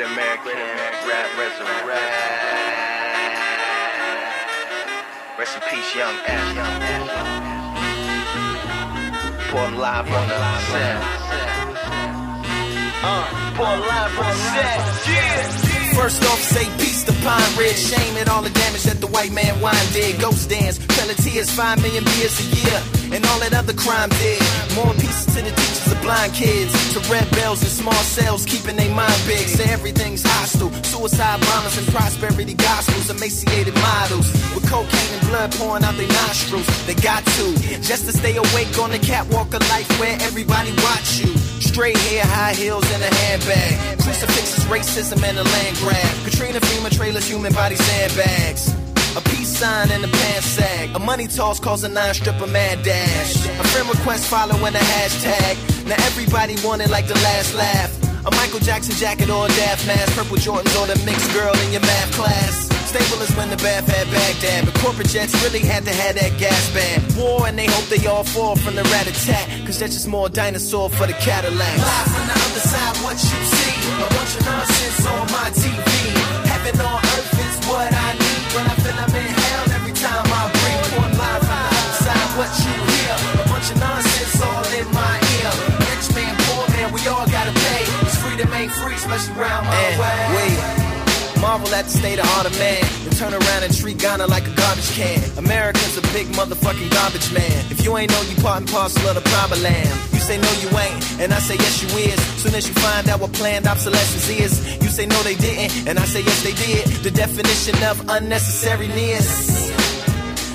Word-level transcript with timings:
Great 0.00 0.12
American 0.12 0.56
rap 1.06 1.28
resurrect. 1.36 2.00
Rest 5.38 5.56
in 5.56 5.62
peace, 5.68 5.94
young 5.94 6.16
F. 6.24 6.56
Pour 9.50 9.70
live 9.78 10.08
on 10.08 10.28
the 10.28 10.58
set. 10.70 11.02
Uh, 13.02 13.52
pour 13.56 13.66
live 13.66 14.18
on 14.18 14.24
the 14.24 14.44
set. 14.56 15.94
First 15.94 16.24
off, 16.24 16.40
say 16.40 16.64
peace 16.78 17.04
to 17.04 17.12
Pine 17.12 17.58
Ridge. 17.58 17.76
Shame 17.76 18.16
at 18.16 18.30
all 18.30 18.40
the 18.40 18.48
damage 18.48 18.84
that 18.84 19.02
the 19.02 19.06
white 19.08 19.32
man 19.32 19.60
wine 19.60 19.76
did. 19.92 20.18
Ghost 20.18 20.48
dance, 20.48 20.78
Peltier's, 20.78 21.50
five 21.50 21.82
million 21.82 22.04
beers 22.04 22.40
a 22.40 22.44
year, 22.56 22.82
and 23.12 23.26
all 23.26 23.38
that 23.40 23.52
other 23.52 23.74
crime 23.74 24.08
did. 24.08 24.40
More 24.76 24.94
pieces 24.94 25.26
to 25.34 25.42
the 25.42 25.50
teachers 25.50 25.92
of 25.92 26.00
blind 26.00 26.32
kids, 26.32 26.72
to 26.94 27.00
red 27.10 27.28
bells 27.32 27.60
and 27.62 27.70
small 27.70 28.02
cells, 28.06 28.46
keeping 28.46 28.76
their 28.76 28.94
mind 28.94 29.20
big. 29.26 29.48
Say 29.48 29.64
everything's 29.72 30.22
hostile. 30.22 30.70
Suicide 30.84 31.40
bombers 31.40 31.76
and 31.76 31.86
prosperity 31.88 32.54
gospels, 32.54 33.10
emaciated 33.10 33.74
models 33.74 34.30
with 34.54 34.68
cocaine 34.70 35.12
and 35.18 35.28
blood 35.28 35.52
pouring 35.52 35.84
out 35.84 35.96
their 35.96 36.08
nostrils. 36.08 36.66
They 36.86 36.94
got 36.94 37.24
to 37.24 37.54
just 37.82 38.06
to 38.06 38.12
stay 38.12 38.36
awake 38.36 38.78
on 38.78 38.90
the 38.90 38.98
catwalk 38.98 39.52
of 39.54 39.62
life 39.70 39.90
where 39.98 40.16
everybody 40.22 40.72
watch 40.86 41.18
you. 41.18 41.34
Straight 41.60 41.96
hair, 41.96 42.24
high 42.24 42.54
heels, 42.54 42.84
and 42.92 43.02
a 43.02 43.14
handbag. 43.14 43.98
Crucifixes, 43.98 44.64
racism, 44.66 45.22
and 45.22 45.36
a 45.38 45.42
land 45.42 45.76
grab. 45.78 46.14
Katrina 46.24 46.60
FEMA 46.60 46.90
trailers, 46.90 47.26
human 47.28 47.52
body 47.52 47.76
sandbags. 47.76 48.79
Sign 49.60 49.90
and 49.92 50.02
a 50.02 50.08
pants 50.08 50.46
sag. 50.56 50.96
A 50.96 50.98
money 50.98 51.26
toss 51.26 51.60
cause 51.60 51.84
a 51.84 51.88
nine 51.90 52.14
stripper 52.14 52.46
mad 52.46 52.82
dash. 52.82 53.44
A 53.44 53.64
friend 53.68 53.90
request 53.90 54.24
following 54.24 54.74
a 54.74 54.84
hashtag. 54.96 55.84
Now 55.84 56.00
everybody 56.08 56.56
wanted 56.64 56.88
like 56.88 57.06
the 57.06 57.20
last 57.28 57.54
laugh. 57.54 57.92
A 58.24 58.30
Michael 58.40 58.60
Jackson 58.60 58.96
jacket 58.96 59.28
or 59.28 59.44
a 59.44 59.48
daft 59.48 59.86
mask. 59.86 60.16
Purple 60.16 60.38
Jordans 60.38 60.72
or 60.80 60.86
the 60.86 60.96
mixed 61.04 61.30
girl 61.34 61.52
in 61.66 61.72
your 61.72 61.82
math 61.82 62.10
class. 62.16 62.72
Stable 62.88 63.20
is 63.20 63.36
when 63.36 63.50
the 63.50 63.56
Baath 63.56 63.84
had 63.84 64.08
Baghdad, 64.10 64.64
but 64.64 64.74
corporate 64.80 65.10
jets 65.10 65.36
really 65.44 65.60
had 65.60 65.84
to 65.84 65.92
have 65.92 66.14
that 66.14 66.32
gas 66.40 66.64
bag. 66.72 66.96
War 67.20 67.46
and 67.46 67.58
they 67.58 67.66
hope 67.66 67.84
they 67.92 68.00
all 68.06 68.24
fall 68.24 68.56
from 68.56 68.76
the 68.76 68.84
rat 68.84 69.06
attack, 69.12 69.44
cause 69.66 69.78
that's 69.78 69.92
just 69.92 70.08
more 70.08 70.30
dinosaur 70.30 70.88
for 70.88 71.06
the 71.06 71.12
Cadillac. 71.20 71.76
Live 71.76 72.08
from 72.16 72.26
the 72.32 72.36
other 72.48 72.64
side, 72.64 72.96
what 73.04 73.20
you 73.20 73.40
see, 73.44 73.76
a 73.92 74.08
bunch 74.08 74.32
of 74.40 74.42
nonsense 74.48 75.06
on 75.06 75.26
my 75.36 75.48
TV. 75.52 75.84
Heaven 76.48 76.80
on 76.80 76.96
earth 77.12 77.34
is 77.44 77.68
what 77.68 77.92
I 77.92 77.99
Freedom 88.40 88.56
ain't 88.56 88.72
free, 88.72 88.94
especially 88.94 89.38
around 89.38 89.66
my 89.66 90.00
way. 90.00 90.16
Wait. 90.32 91.42
Marvel 91.42 91.68
at 91.74 91.84
the 91.84 91.90
state 91.90 92.18
of 92.18 92.24
art 92.36 92.46
of 92.46 92.58
man. 92.58 92.80
And 93.04 93.14
turn 93.14 93.34
around 93.34 93.64
and 93.64 93.76
treat 93.76 93.98
Ghana 93.98 94.28
like 94.28 94.46
a 94.46 94.54
garbage 94.56 94.90
can. 94.92 95.20
America's 95.36 95.98
a 95.98 96.02
big 96.16 96.26
motherfucking 96.28 96.90
garbage 96.90 97.30
man. 97.34 97.66
If 97.68 97.84
you 97.84 97.94
ain't 97.98 98.10
know, 98.10 98.22
you 98.22 98.36
part 98.40 98.60
and 98.62 98.70
parcel 98.70 99.06
of 99.08 99.14
the 99.14 99.20
problem. 99.28 99.60
Land. 99.60 99.92
You 100.14 100.20
say 100.20 100.38
no, 100.38 100.50
you 100.64 100.70
ain't, 100.78 101.20
and 101.20 101.34
I 101.34 101.38
say 101.38 101.56
yes, 101.56 101.82
you 101.82 101.88
is. 101.98 102.18
Soon 102.40 102.54
as 102.54 102.66
you 102.66 102.72
find 102.80 103.10
out 103.10 103.20
what 103.20 103.34
planned 103.34 103.66
obsolescence 103.66 104.30
is, 104.30 104.82
you 104.82 104.88
say 104.88 105.04
no, 105.04 105.22
they 105.22 105.34
didn't, 105.34 105.86
and 105.86 105.98
I 105.98 106.06
say 106.06 106.22
yes, 106.22 106.42
they 106.42 106.54
did. 106.54 106.86
The 107.04 107.10
definition 107.10 107.74
of 107.84 107.98
unnecessariness 108.08 109.79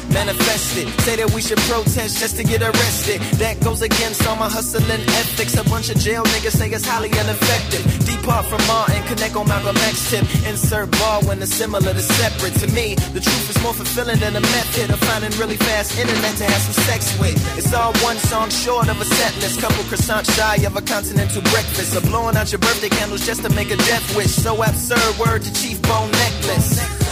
manifested. 0.09 0.87
Say 1.01 1.15
that 1.17 1.31
we 1.33 1.41
should 1.41 1.59
protest 1.69 2.19
just 2.19 2.35
to 2.37 2.43
get 2.43 2.61
arrested. 2.61 3.21
That 3.39 3.59
goes 3.61 3.81
against 3.81 4.25
all 4.27 4.35
my 4.35 4.49
hustling 4.49 5.01
ethics. 5.21 5.55
A 5.55 5.63
bunch 5.63 5.89
of 5.89 5.97
jail 5.97 6.23
niggas 6.23 6.57
say 6.57 6.69
it's 6.69 6.85
highly 6.85 7.09
ineffective. 7.09 7.83
Depart 8.05 8.45
from 8.45 8.61
Martin, 8.67 9.01
connect 9.07 9.35
on 9.35 9.47
Malcolm 9.47 9.77
X 9.89 10.09
tip. 10.09 10.25
Insert 10.47 10.91
ball 10.99 11.23
when 11.23 11.41
it's 11.41 11.53
similar 11.53 11.93
to 11.93 12.01
separate. 12.01 12.55
To 12.61 12.67
me, 12.73 12.95
the 13.13 13.21
truth 13.21 13.49
is 13.49 13.57
more 13.63 13.73
fulfilling 13.73 14.19
than 14.19 14.35
a 14.35 14.41
method 14.41 14.89
of 14.91 14.99
finding 14.99 15.31
really 15.39 15.57
fast 15.57 15.97
internet 15.97 16.35
to 16.37 16.45
have 16.45 16.61
some 16.61 16.77
sex 16.85 17.17
with. 17.19 17.37
It's 17.57 17.73
all 17.73 17.93
one 18.03 18.17
song 18.17 18.49
short 18.49 18.89
of 18.89 18.99
a 18.99 19.05
set 19.05 19.35
list. 19.41 19.61
Couple 19.61 19.83
croissants 19.85 20.31
shy 20.35 20.55
of 20.65 20.75
a 20.75 20.81
continental 20.81 21.41
breakfast. 21.53 21.95
Or 21.95 22.01
blowing 22.01 22.35
out 22.35 22.51
your 22.51 22.59
birthday 22.59 22.89
candles 22.89 23.25
just 23.25 23.43
to 23.43 23.49
make 23.53 23.71
a 23.71 23.77
death 23.77 24.05
wish. 24.15 24.31
So 24.31 24.61
absurd, 24.61 25.17
word 25.19 25.43
to 25.43 25.53
Chief 25.53 25.81
Bone 25.81 26.11
Necklace 26.11 27.04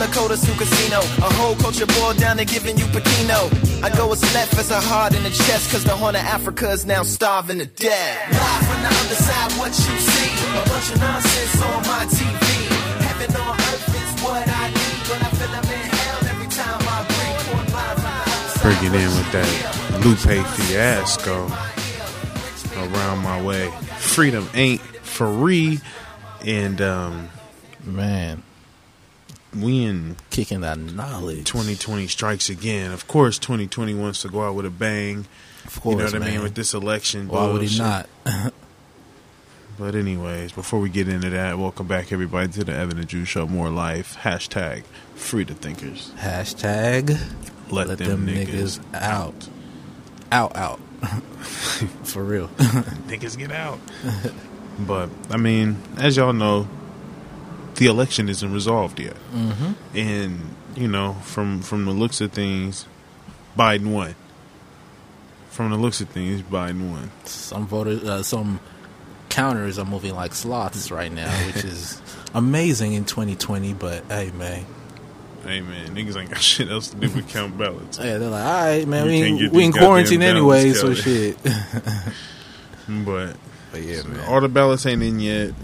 down 0.00 0.08
at 0.08 0.14
the 0.14 0.20
Lakota 0.20 0.36
Sioux 0.36 0.54
Casino. 0.54 0.98
A 0.98 1.32
whole 1.34 1.54
culture 1.56 1.86
boiled 1.86 2.16
down 2.16 2.36
to 2.38 2.44
giving 2.44 2.76
you 2.78 2.84
Pekino. 2.86 3.82
I 3.82 3.90
go 3.96 4.12
as 4.12 4.22
left 4.34 4.58
as 4.58 4.70
a 4.70 4.80
heart 4.80 5.14
in 5.14 5.22
the 5.22 5.30
chest, 5.30 5.70
cause 5.70 5.84
the 5.84 5.96
horn 5.96 6.14
of 6.14 6.22
Africa 6.22 6.70
is 6.70 6.86
now 6.86 7.02
starving 7.02 7.58
to 7.58 7.66
death. 7.66 8.32
Live 8.32 8.66
from 8.68 8.82
the 8.82 8.88
other 8.88 9.14
side, 9.14 9.52
what 9.58 9.68
you 9.68 9.98
see. 9.98 10.30
A 10.50 10.68
bunch 10.68 10.92
of 10.92 11.00
nonsense 11.00 11.62
on 11.62 11.82
my 11.82 12.04
TV. 12.06 12.44
Heaven 13.06 13.36
on 13.36 13.56
earth 13.56 13.88
is 13.88 14.22
what 14.22 14.48
I 14.48 14.68
need. 14.68 15.00
When 15.08 15.20
I 15.20 15.30
feel 15.38 15.52
I'm 15.58 15.64
in 15.64 15.88
hell 15.96 16.20
every 16.32 16.48
time 16.48 16.80
I 16.80 16.98
breathe. 17.10 17.44
One 17.54 17.68
live 17.72 17.96
from 18.00 18.12
the 18.12 18.32
other 18.32 18.48
side, 18.48 18.62
Bring 18.62 18.80
it 18.88 18.94
in 19.02 19.10
with 19.16 19.30
that. 19.32 19.52
Lupe 20.04 20.46
fiasco 20.56 21.36
around 22.76 23.18
my 23.22 23.42
way. 23.42 23.70
Freedom 23.98 24.48
ain't 24.54 24.80
free, 24.80 25.80
and 26.46 26.80
um, 26.80 27.28
Man, 27.84 28.42
we 29.58 29.84
in 29.84 30.16
kicking 30.30 30.60
that 30.60 30.78
knowledge. 30.78 31.44
2020 31.44 32.06
strikes 32.06 32.48
again. 32.48 32.92
Of 32.92 33.06
course, 33.08 33.38
2020 33.38 33.94
wants 33.94 34.22
to 34.22 34.28
go 34.28 34.42
out 34.42 34.54
with 34.54 34.66
a 34.66 34.70
bang. 34.70 35.26
Of 35.64 35.80
course, 35.80 35.92
you 35.94 35.98
know 35.98 36.24
what 36.24 36.28
I 36.28 36.30
mean 36.32 36.42
with 36.42 36.54
this 36.54 36.74
election. 36.74 37.28
Why 37.28 37.50
would 37.50 37.62
he 37.62 37.78
not? 37.78 38.08
But 39.80 39.94
anyways, 39.94 40.52
before 40.52 40.78
we 40.78 40.90
get 40.90 41.08
into 41.08 41.30
that, 41.30 41.58
welcome 41.58 41.86
back 41.86 42.12
everybody 42.12 42.48
to 42.52 42.64
the 42.64 42.72
Evan 42.74 42.98
and 42.98 43.08
Drew 43.08 43.24
Show. 43.24 43.46
More 43.46 43.70
life. 43.70 44.14
Hashtag 44.20 44.82
free 45.14 45.44
the 45.44 45.54
thinkers. 45.54 46.12
Hashtag 46.18 47.18
Let, 47.70 47.88
let 47.88 47.96
them, 47.96 48.26
them 48.26 48.26
niggas, 48.26 48.78
niggas 48.78 48.94
out. 48.94 49.48
Out, 50.30 50.54
out. 50.54 50.80
For 52.04 52.22
real. 52.22 52.48
niggas 53.08 53.38
get 53.38 53.52
out. 53.52 53.78
but 54.80 55.08
I 55.30 55.38
mean, 55.38 55.78
as 55.96 56.14
y'all 56.18 56.34
know, 56.34 56.68
the 57.80 57.86
election 57.86 58.28
isn't 58.28 58.52
resolved 58.52 59.00
yet, 59.00 59.16
mm-hmm. 59.32 59.72
and 59.96 60.54
you 60.76 60.86
know, 60.86 61.14
from 61.22 61.62
from 61.62 61.86
the 61.86 61.92
looks 61.92 62.20
of 62.20 62.30
things, 62.30 62.84
Biden 63.56 63.90
won. 63.90 64.14
From 65.48 65.70
the 65.70 65.78
looks 65.78 66.02
of 66.02 66.10
things, 66.10 66.42
Biden 66.42 66.90
won. 66.90 67.10
Some 67.24 67.66
voters, 67.66 68.04
uh, 68.04 68.22
some 68.22 68.60
counters 69.30 69.78
are 69.78 69.86
moving 69.86 70.14
like 70.14 70.34
sloths 70.34 70.90
right 70.90 71.10
now, 71.10 71.30
which 71.46 71.64
is 71.64 72.02
amazing 72.34 72.92
in 72.92 73.06
2020. 73.06 73.72
But 73.72 74.04
hey, 74.10 74.30
man, 74.32 74.66
Hey 75.42 75.62
man, 75.62 75.94
niggas 75.94 76.20
ain't 76.20 76.28
got 76.28 76.40
shit 76.42 76.68
else 76.68 76.88
to 76.88 76.96
do 76.96 77.08
but 77.08 77.28
count 77.28 77.56
ballots. 77.56 77.96
yeah, 77.96 78.18
they're 78.18 78.28
like, 78.28 78.44
all 78.44 78.62
right, 78.62 78.86
man, 78.86 79.06
We 79.06 79.22
we, 79.22 79.46
in, 79.46 79.52
we 79.52 79.64
in 79.64 79.72
quarantine 79.72 80.20
anyway, 80.20 80.72
so 80.74 80.92
shit. 80.92 81.38
But 82.88 83.36
but 83.70 83.82
yeah, 83.82 84.02
man. 84.02 84.28
all 84.28 84.40
the 84.40 84.48
ballots 84.48 84.84
ain't 84.84 85.02
in 85.02 85.20
yet. 85.20 85.54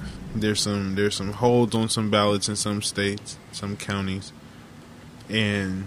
There's 0.40 0.60
some 0.60 0.94
there's 0.94 1.14
some 1.14 1.32
holds 1.32 1.74
on 1.74 1.88
some 1.88 2.10
ballots 2.10 2.48
in 2.48 2.56
some 2.56 2.82
states, 2.82 3.38
some 3.52 3.76
counties, 3.76 4.32
and 5.28 5.86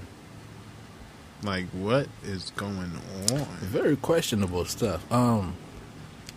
like 1.43 1.65
what 1.67 2.07
is 2.23 2.51
going 2.55 2.91
on? 3.31 3.47
very 3.61 3.95
questionable 3.95 4.65
stuff. 4.65 5.09
Um, 5.11 5.55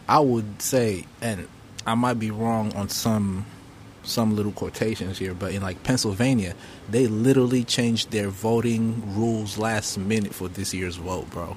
I 0.08 0.20
would 0.20 0.60
say, 0.60 1.06
and 1.20 1.48
I 1.86 1.94
might 1.94 2.18
be 2.18 2.30
wrong 2.30 2.74
on 2.74 2.88
some 2.88 3.46
some 4.04 4.34
little 4.36 4.52
quotations 4.52 5.18
here, 5.18 5.34
but 5.34 5.52
in 5.52 5.62
like 5.62 5.82
Pennsylvania, 5.82 6.54
they 6.90 7.06
literally 7.06 7.64
changed 7.64 8.10
their 8.10 8.28
voting 8.28 9.14
rules 9.16 9.58
last 9.58 9.96
minute 9.96 10.34
for 10.34 10.48
this 10.48 10.74
year's 10.74 10.96
vote, 10.96 11.30
bro. 11.30 11.56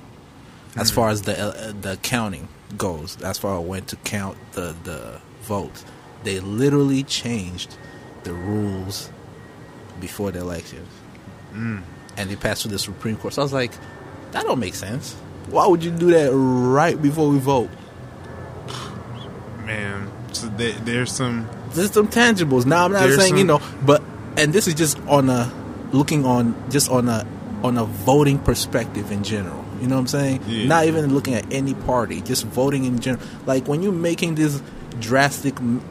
As 0.77 0.91
far 0.91 1.09
as 1.09 1.23
the 1.23 1.39
uh, 1.39 1.73
the 1.81 1.97
counting 1.97 2.47
goes, 2.77 3.22
as 3.22 3.37
far 3.37 3.59
as 3.59 3.66
when 3.66 3.85
to 3.85 3.96
count 3.97 4.37
the 4.53 4.75
the 4.84 5.19
votes, 5.43 5.85
they 6.25 6.39
literally 6.41 7.03
changed 7.03 7.77
the 8.23 8.33
rules 8.33 9.09
before 10.01 10.31
the 10.31 10.39
elections, 10.39 10.89
Mm. 11.53 11.81
and 12.17 12.29
they 12.29 12.35
passed 12.35 12.63
through 12.63 12.72
the 12.72 12.79
Supreme 12.79 13.16
Court. 13.16 13.33
So 13.33 13.41
I 13.41 13.45
was 13.45 13.53
like, 13.53 13.72
that 14.33 14.43
don't 14.43 14.59
make 14.59 14.75
sense. 14.75 15.13
Why 15.49 15.66
would 15.67 15.83
you 15.83 15.91
do 15.91 16.11
that 16.11 16.31
right 16.33 17.01
before 17.01 17.29
we 17.29 17.37
vote? 17.37 17.69
Man, 19.66 20.11
so 20.33 20.47
there, 20.57 20.73
there's 20.83 21.11
some 21.11 21.47
There's 21.73 21.91
some 21.91 22.07
tangibles. 22.07 22.66
Now 22.66 22.85
I'm 22.85 22.91
not 22.91 23.01
There's 23.03 23.17
saying 23.17 23.37
you 23.37 23.43
know, 23.43 23.61
but 23.85 24.01
and 24.37 24.53
this 24.53 24.67
is 24.67 24.73
just 24.75 24.99
on 25.07 25.29
a 25.29 25.51
looking 25.91 26.25
on 26.25 26.55
just 26.69 26.89
on 26.89 27.07
a 27.09 27.25
on 27.63 27.77
a 27.77 27.85
voting 27.85 28.37
perspective 28.39 29.11
in 29.11 29.23
general. 29.23 29.63
You 29.81 29.87
know 29.87 29.95
what 29.95 30.01
I'm 30.01 30.07
saying? 30.07 30.41
Yeah. 30.47 30.67
Not 30.67 30.85
even 30.85 31.13
looking 31.13 31.33
at 31.33 31.51
any 31.51 31.73
party, 31.73 32.22
just 32.22 32.45
voting 32.45 32.85
in 32.85 32.99
general. 32.99 33.25
Like 33.45 33.67
when 33.67 33.81
you're 33.81 33.91
making 33.91 34.35
these 34.35 34.61
drastic 34.99 35.57
m- 35.57 35.81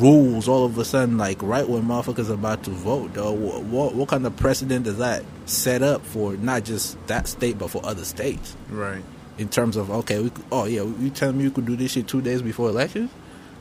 rules, 0.00 0.48
all 0.48 0.64
of 0.64 0.76
a 0.78 0.84
sudden, 0.84 1.18
like 1.18 1.42
right 1.42 1.68
when 1.68 1.82
motherfuckers 1.82 2.30
about 2.30 2.64
to 2.64 2.70
vote, 2.70 3.14
though, 3.14 3.32
what, 3.32 3.62
what 3.64 3.94
what 3.94 4.08
kind 4.08 4.26
of 4.26 4.36
precedent 4.36 4.84
does 4.84 4.98
that 4.98 5.24
set 5.46 5.82
up 5.82 6.04
for 6.04 6.34
not 6.36 6.64
just 6.64 7.04
that 7.06 7.28
state 7.28 7.58
but 7.58 7.70
for 7.70 7.84
other 7.84 8.04
states? 8.04 8.56
right. 8.68 9.02
in 9.38 9.48
terms 9.48 9.76
of 9.76 9.90
okay, 9.90 10.20
we, 10.20 10.30
oh 10.50 10.64
yeah, 10.64 10.82
you 10.82 11.10
telling 11.10 11.38
me 11.38 11.44
you 11.44 11.50
could 11.50 11.66
do 11.66 11.76
this 11.76 11.92
shit 11.92 12.08
two 12.08 12.22
days 12.22 12.42
before 12.42 12.68
elections? 12.68 13.10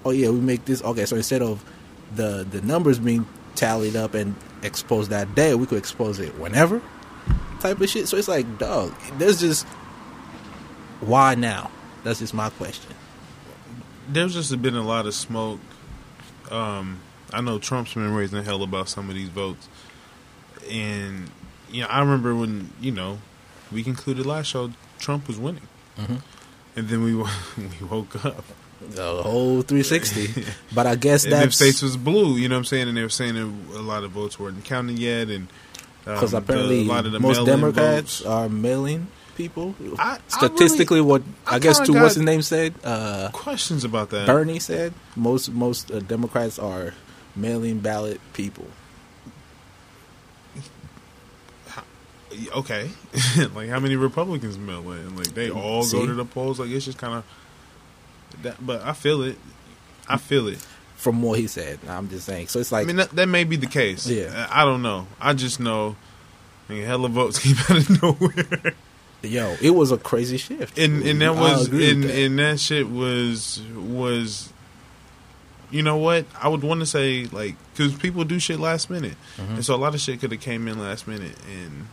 oh 0.06 0.12
yeah, 0.12 0.30
we 0.30 0.40
make 0.40 0.64
this. 0.66 0.82
Okay, 0.84 1.06
so 1.06 1.16
instead 1.18 1.42
of 1.42 1.66
the 2.16 2.46
the 2.50 2.62
numbers 2.62 3.00
being 3.00 3.28
tallied 3.56 3.96
up 3.96 4.14
and 4.14 4.36
exposed 4.62 5.10
that 5.10 5.36
day, 5.36 5.56
we 5.56 5.66
could 5.66 5.80
expose 5.80 6.20
it 6.20 6.38
whenever, 6.40 6.82
type 7.60 7.82
of 7.82 7.90
shit. 7.90 8.08
So 8.08 8.16
it's 8.16 8.28
like, 8.28 8.58
dog, 8.58 8.94
there's 9.18 9.42
just 9.42 9.66
why 11.02 11.36
now? 11.36 11.72
That's 12.04 12.20
just 12.20 12.34
my 12.34 12.50
question. 12.52 12.94
There's 14.08 14.36
just 14.36 14.62
been 14.62 14.76
a 14.76 14.84
lot 14.84 15.08
of 15.08 15.16
smoke. 15.16 15.60
Um, 16.52 17.00
I 17.34 17.42
know 17.42 17.58
Trump's 17.60 17.94
been 17.94 18.14
raising 18.14 18.44
hell 18.44 18.62
about 18.64 18.88
some 18.90 19.10
of 19.10 19.16
these 19.16 19.30
votes, 19.30 19.68
and 20.70 21.30
you 21.72 21.82
know, 21.82 21.88
I 21.88 22.00
remember 22.00 22.36
when 22.36 22.72
you 22.80 22.92
know 22.92 23.20
we 23.72 23.84
concluded 23.84 24.26
last 24.26 24.48
show 24.48 24.72
Trump 25.00 25.28
was 25.28 25.38
winning, 25.40 25.68
Mhm. 25.98 26.22
and 26.76 26.88
then 26.90 27.04
we 27.04 27.16
we 27.58 27.86
woke 27.90 28.24
up 28.26 28.44
The 28.92 29.24
whole 29.24 29.62
360. 29.64 30.46
but 30.74 30.86
I 30.86 30.96
guess 30.96 31.24
that 31.26 31.52
states 31.54 31.82
was 31.82 31.98
blue. 31.98 32.36
You 32.38 32.48
know 32.50 32.56
what 32.56 32.60
I'm 32.60 32.66
saying? 32.66 32.88
And 32.90 32.98
they 32.98 33.02
were 33.02 33.10
saying 33.10 33.36
a 33.38 33.80
lot 33.82 34.04
of 34.04 34.12
votes 34.12 34.40
weren't 34.40 34.64
counted 34.64 35.00
yet, 35.00 35.30
and 35.30 35.48
um, 36.06 36.14
because 36.16 36.32
the- 36.32 36.38
apparently 36.38 36.82
a 36.82 36.92
lot 36.92 37.06
of 37.06 37.12
the 37.12 37.20
most 37.20 37.44
Democrats 37.46 38.20
votes- 38.20 38.26
are 38.26 38.50
mailing 38.50 39.08
people. 39.36 39.76
I- 40.00 40.14
I 40.16 40.20
Statistically, 40.28 41.00
really- 41.00 41.10
what 41.10 41.24
I 41.46 41.56
I, 41.56 41.60
guess 41.60 41.80
to 41.82 41.94
what's 41.94 42.16
his 42.16 42.24
name 42.24 42.42
said, 42.42 42.74
uh, 42.84 43.30
questions 43.32 43.84
about 43.84 44.10
that. 44.12 44.26
Bernie 44.28 44.60
said 44.60 44.94
most 45.16 45.52
most 45.52 45.92
uh, 45.92 46.00
Democrats 46.00 46.58
are 46.60 46.94
mailing 47.36 47.80
ballot 47.80 48.20
people. 48.34 48.68
okay, 52.54 52.90
like 53.56 53.70
how 53.70 53.80
many 53.80 53.96
Republicans 53.96 54.58
mail 54.58 54.92
in? 54.92 55.16
Like 55.16 55.34
they 55.34 55.50
all 55.50 55.84
See? 55.84 55.98
go 55.98 56.06
to 56.06 56.14
the 56.14 56.26
polls. 56.26 56.60
Like 56.60 56.70
it's 56.70 56.86
just 56.86 56.98
kind 56.98 57.14
of 57.16 57.24
that. 58.44 58.66
But 58.66 58.82
I 58.82 58.94
feel 58.94 59.22
it. 59.24 59.38
I 60.08 60.18
feel 60.18 60.48
it. 60.48 60.60
From 60.96 61.22
what 61.22 61.38
he 61.40 61.48
said, 61.48 61.80
I'm 61.88 62.10
just 62.10 62.26
saying. 62.26 62.48
So 62.48 62.60
it's 62.60 62.72
like 62.72 62.86
I 62.86 62.88
mean 62.88 62.96
that, 62.98 63.10
that 63.12 63.28
may 63.28 63.44
be 63.44 63.58
the 63.58 63.68
case. 63.68 64.08
Yeah. 64.08 64.48
I 64.50 64.62
I 64.62 64.66
don't 64.66 64.82
know. 64.82 65.08
I 65.20 65.34
just 65.34 65.60
know. 65.60 65.96
I 66.70 66.74
mean, 66.74 66.84
hella 66.84 67.10
votes 67.10 67.38
came 67.44 67.56
out 67.70 67.78
of 67.78 68.02
nowhere, 68.02 68.74
Yo, 69.26 69.56
it 69.62 69.72
was 69.72 69.92
a 69.92 69.98
crazy 69.98 70.38
shift, 70.38 70.78
and 70.78 71.04
and 71.04 71.22
that 71.22 71.30
I 71.30 71.32
was 71.42 71.68
and 71.68 72.04
that. 72.04 72.16
and 72.16 72.40
that 72.40 72.60
shit 72.60 72.90
was 72.90 73.62
was. 73.76 74.52
You 75.72 75.82
know 75.82 75.98
what? 75.98 76.26
I 76.42 76.48
would 76.48 76.64
want 76.64 76.80
to 76.82 76.86
say 76.86 77.26
like 77.26 77.56
because 77.74 77.94
people 77.96 78.24
do 78.24 78.40
shit 78.40 78.60
last 78.60 78.90
minute, 78.90 79.16
Mm-hmm. 79.38 79.56
and 79.56 79.66
so 79.66 79.76
a 79.76 79.78
lot 79.78 79.94
of 79.96 80.00
shit 80.02 80.20
could 80.22 80.32
have 80.32 80.40
came 80.42 80.68
in 80.68 80.80
last 80.80 81.08
minute, 81.08 81.36
and 81.52 81.88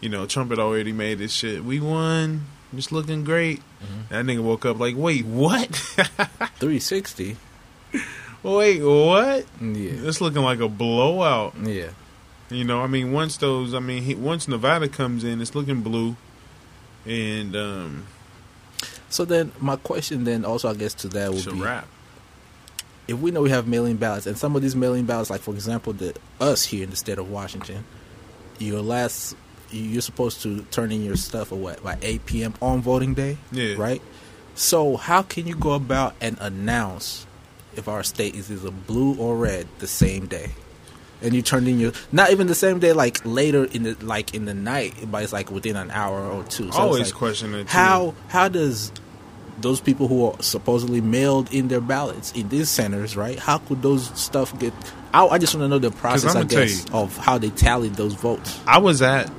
you 0.00 0.08
know 0.08 0.26
Trump 0.26 0.50
had 0.50 0.58
already 0.58 0.92
made 0.92 1.18
this 1.18 1.32
shit. 1.32 1.62
We 1.62 1.78
won, 1.78 2.46
just 2.74 2.90
looking 2.90 3.22
great. 3.22 3.60
Mm-hmm. 3.82 4.00
That 4.14 4.24
nigga 4.24 4.42
woke 4.42 4.64
up 4.64 4.80
like, 4.80 4.96
wait, 4.96 5.24
what? 5.26 5.68
360. 6.58 7.36
wait, 8.42 8.80
what? 8.82 9.44
Yeah, 9.60 9.90
It's 10.08 10.20
looking 10.20 10.42
like 10.42 10.60
a 10.60 10.68
blowout. 10.68 11.54
yeah. 11.62 11.90
You 12.50 12.64
know, 12.64 12.82
I 12.82 12.86
mean, 12.86 13.12
once 13.12 13.38
those, 13.38 13.72
I 13.72 13.78
mean, 13.80 14.02
he, 14.02 14.14
once 14.14 14.46
Nevada 14.46 14.86
comes 14.88 15.24
in, 15.24 15.40
it's 15.40 15.54
looking 15.54 15.80
blue, 15.80 16.16
and 17.06 17.54
um, 17.56 18.06
So 19.08 19.24
then, 19.24 19.52
my 19.60 19.76
question 19.76 20.24
then 20.24 20.44
also, 20.44 20.68
I 20.70 20.74
guess, 20.74 20.94
to 20.94 21.08
that 21.08 21.32
would 21.32 21.44
be: 21.44 21.60
wrap. 21.62 21.86
if 23.08 23.18
we 23.18 23.30
know 23.30 23.42
we 23.42 23.50
have 23.50 23.66
mailing 23.66 23.96
ballots, 23.96 24.26
and 24.26 24.36
some 24.38 24.54
of 24.56 24.62
these 24.62 24.76
mailing 24.76 25.04
ballots, 25.04 25.30
like 25.30 25.40
for 25.40 25.52
example, 25.54 25.92
the 25.92 26.14
us 26.40 26.64
here 26.64 26.84
in 26.84 26.90
the 26.90 26.96
state 26.96 27.18
of 27.18 27.30
Washington, 27.30 27.84
your 28.58 28.80
last, 28.80 29.36
you're 29.70 30.02
supposed 30.02 30.42
to 30.42 30.62
turn 30.70 30.92
in 30.92 31.02
your 31.04 31.16
stuff 31.16 31.52
at 31.52 31.58
what 31.58 31.82
by 31.82 31.96
8 32.02 32.26
p.m. 32.26 32.54
on 32.62 32.80
voting 32.82 33.14
day, 33.14 33.38
Yeah. 33.50 33.74
right? 33.76 34.02
So 34.54 34.96
how 34.96 35.22
can 35.22 35.46
you 35.46 35.54
go 35.56 35.72
about 35.72 36.14
and 36.20 36.36
announce 36.40 37.26
if 37.74 37.88
our 37.88 38.02
state 38.02 38.34
is 38.34 38.50
either 38.52 38.70
blue 38.70 39.16
or 39.16 39.36
red 39.36 39.66
the 39.78 39.86
same 39.86 40.26
day? 40.26 40.50
And 41.22 41.34
you 41.34 41.42
turned 41.42 41.68
in 41.68 41.78
your 41.78 41.92
not 42.10 42.30
even 42.32 42.46
the 42.48 42.54
same 42.54 42.78
day, 42.80 42.92
like 42.92 43.20
later 43.24 43.64
in 43.64 43.84
the 43.84 43.94
like 44.04 44.34
in 44.34 44.44
the 44.44 44.54
night, 44.54 44.94
but 45.10 45.22
it's 45.22 45.32
like 45.32 45.50
within 45.50 45.76
an 45.76 45.90
hour 45.90 46.20
or 46.20 46.42
two. 46.44 46.70
So 46.72 46.78
Always 46.78 47.08
like, 47.10 47.14
question 47.14 47.54
it. 47.54 47.62
too. 47.64 47.68
how 47.68 48.14
how 48.28 48.48
does 48.48 48.90
those 49.60 49.80
people 49.80 50.08
who 50.08 50.26
are 50.26 50.42
supposedly 50.42 51.00
mailed 51.00 51.52
in 51.52 51.68
their 51.68 51.80
ballots 51.80 52.32
in 52.32 52.48
these 52.48 52.68
centers, 52.68 53.16
right? 53.16 53.38
How 53.38 53.58
could 53.58 53.82
those 53.82 54.06
stuff 54.18 54.58
get? 54.58 54.72
I, 55.14 55.26
I 55.26 55.38
just 55.38 55.54
want 55.54 55.64
to 55.64 55.68
know 55.68 55.78
the 55.78 55.90
process, 55.90 56.34
I 56.34 56.42
guess, 56.44 56.86
you. 56.86 56.94
of 56.94 57.16
how 57.18 57.38
they 57.38 57.50
tallied 57.50 57.94
those 57.94 58.14
votes. 58.14 58.58
I 58.66 58.78
was 58.78 59.02
at 59.02 59.30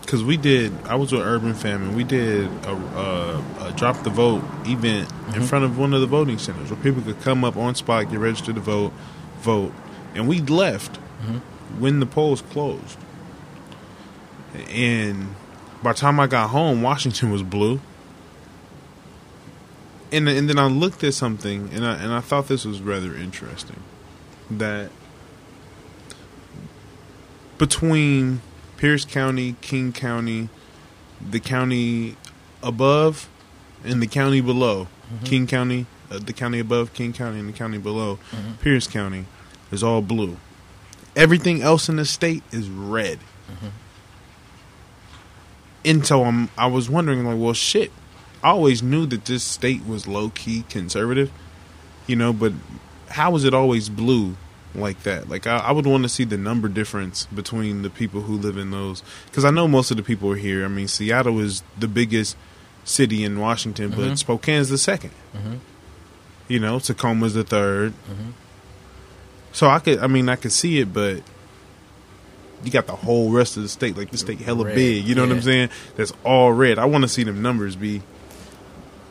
because 0.00 0.24
we 0.24 0.36
did. 0.36 0.72
I 0.86 0.96
was 0.96 1.12
with 1.12 1.22
Urban 1.22 1.54
Famine. 1.54 1.94
We 1.94 2.02
did 2.02 2.46
a, 2.64 2.72
a, 2.72 3.44
a 3.68 3.72
drop 3.76 4.02
the 4.02 4.10
vote 4.10 4.42
event 4.66 5.08
Mm-hmm. 5.08 5.40
in 5.40 5.46
front 5.46 5.64
of 5.64 5.78
one 5.78 5.94
of 5.94 6.00
the 6.00 6.06
voting 6.06 6.36
centers 6.38 6.68
where 6.70 6.82
people 6.82 7.00
could 7.00 7.20
come 7.22 7.44
up 7.44 7.56
on 7.56 7.74
spot, 7.76 8.10
get 8.10 8.18
registered 8.18 8.56
to 8.56 8.60
vote, 8.60 8.92
vote, 9.38 9.72
and 10.14 10.26
we 10.28 10.40
left 10.40 10.98
Mm-hmm. 11.22 11.80
when 11.80 12.00
the 12.00 12.06
polls 12.06 12.42
closed. 12.42 12.98
And 14.70 15.34
by 15.82 15.92
the 15.92 15.98
time 15.98 16.18
I 16.18 16.26
got 16.26 16.50
home, 16.50 16.82
Washington 16.82 17.30
was 17.30 17.42
blue. 17.42 17.80
And 20.10 20.28
and 20.28 20.48
then 20.48 20.58
I 20.58 20.66
looked 20.66 21.02
at 21.04 21.14
something, 21.14 21.70
and 21.72 21.86
I 21.86 21.94
and 21.94 22.12
I 22.12 22.20
thought 22.20 22.48
this 22.48 22.64
was 22.64 22.82
rather 22.82 23.14
interesting, 23.14 23.82
that 24.50 24.90
between 27.56 28.42
Pierce 28.76 29.04
County, 29.04 29.56
King 29.62 29.92
County, 29.92 30.48
the 31.20 31.40
county 31.40 32.16
above, 32.62 33.28
and 33.84 34.02
the 34.02 34.06
county 34.06 34.40
below. 34.40 34.88
King 35.24 35.46
County, 35.46 35.86
uh, 36.10 36.18
the 36.18 36.32
county 36.32 36.58
above 36.58 36.92
King 36.94 37.12
County, 37.12 37.38
and 37.38 37.48
the 37.48 37.52
county 37.52 37.78
below 37.78 38.18
Pierce 38.60 38.86
County 38.86 39.26
is 39.70 39.82
all 39.82 40.02
blue. 40.02 40.36
Everything 41.14 41.62
else 41.62 41.88
in 41.88 41.96
the 41.96 42.04
state 42.04 42.42
is 42.52 42.68
red. 42.68 43.18
Mm-hmm. 43.50 43.68
And 45.84 46.06
so 46.06 46.24
I'm, 46.24 46.48
I 46.56 46.66
was 46.66 46.88
wondering, 46.88 47.24
like, 47.24 47.38
well, 47.38 47.52
shit. 47.52 47.90
I 48.42 48.50
always 48.50 48.82
knew 48.82 49.06
that 49.06 49.24
this 49.26 49.44
state 49.44 49.86
was 49.86 50.08
low 50.08 50.30
key 50.30 50.64
conservative, 50.68 51.30
you 52.06 52.16
know, 52.16 52.32
but 52.32 52.52
how 53.10 53.36
is 53.36 53.44
it 53.44 53.54
always 53.54 53.88
blue 53.88 54.36
like 54.74 55.02
that? 55.04 55.28
Like, 55.28 55.46
I, 55.46 55.58
I 55.58 55.72
would 55.72 55.86
want 55.86 56.02
to 56.02 56.08
see 56.08 56.24
the 56.24 56.36
number 56.36 56.68
difference 56.68 57.26
between 57.26 57.82
the 57.82 57.90
people 57.90 58.22
who 58.22 58.36
live 58.36 58.56
in 58.56 58.70
those, 58.72 59.02
because 59.26 59.44
I 59.44 59.50
know 59.50 59.68
most 59.68 59.90
of 59.92 59.96
the 59.96 60.02
people 60.02 60.30
are 60.32 60.36
here. 60.36 60.64
I 60.64 60.68
mean, 60.68 60.88
Seattle 60.88 61.38
is 61.38 61.62
the 61.78 61.88
biggest 61.88 62.36
city 62.84 63.22
in 63.22 63.38
Washington, 63.38 63.90
but 63.90 63.98
mm-hmm. 63.98 64.14
Spokane's 64.14 64.68
the 64.68 64.76
2nd 64.76 65.10
mm-hmm. 65.34 65.54
You 66.48 66.58
know, 66.58 66.78
Tacoma's 66.80 67.34
the 67.34 67.44
3rd 67.44 67.92
So 69.52 69.68
I 69.68 69.78
could, 69.78 69.98
I 69.98 70.06
mean, 70.06 70.28
I 70.28 70.36
could 70.36 70.52
see 70.52 70.80
it, 70.80 70.92
but 70.92 71.22
you 72.64 72.70
got 72.70 72.86
the 72.86 72.96
whole 72.96 73.30
rest 73.30 73.56
of 73.56 73.62
the 73.62 73.68
state, 73.68 73.96
like 73.96 74.10
the 74.10 74.18
state 74.18 74.40
hella 74.40 74.64
Red, 74.66 74.74
big. 74.74 75.04
You 75.04 75.14
know 75.14 75.22
what 75.22 75.32
I'm 75.32 75.42
saying? 75.42 75.68
That's 75.96 76.12
all 76.24 76.52
red. 76.52 76.78
I 76.78 76.84
want 76.86 77.02
to 77.02 77.08
see 77.08 77.24
them 77.24 77.42
numbers 77.42 77.76
be. 77.76 78.02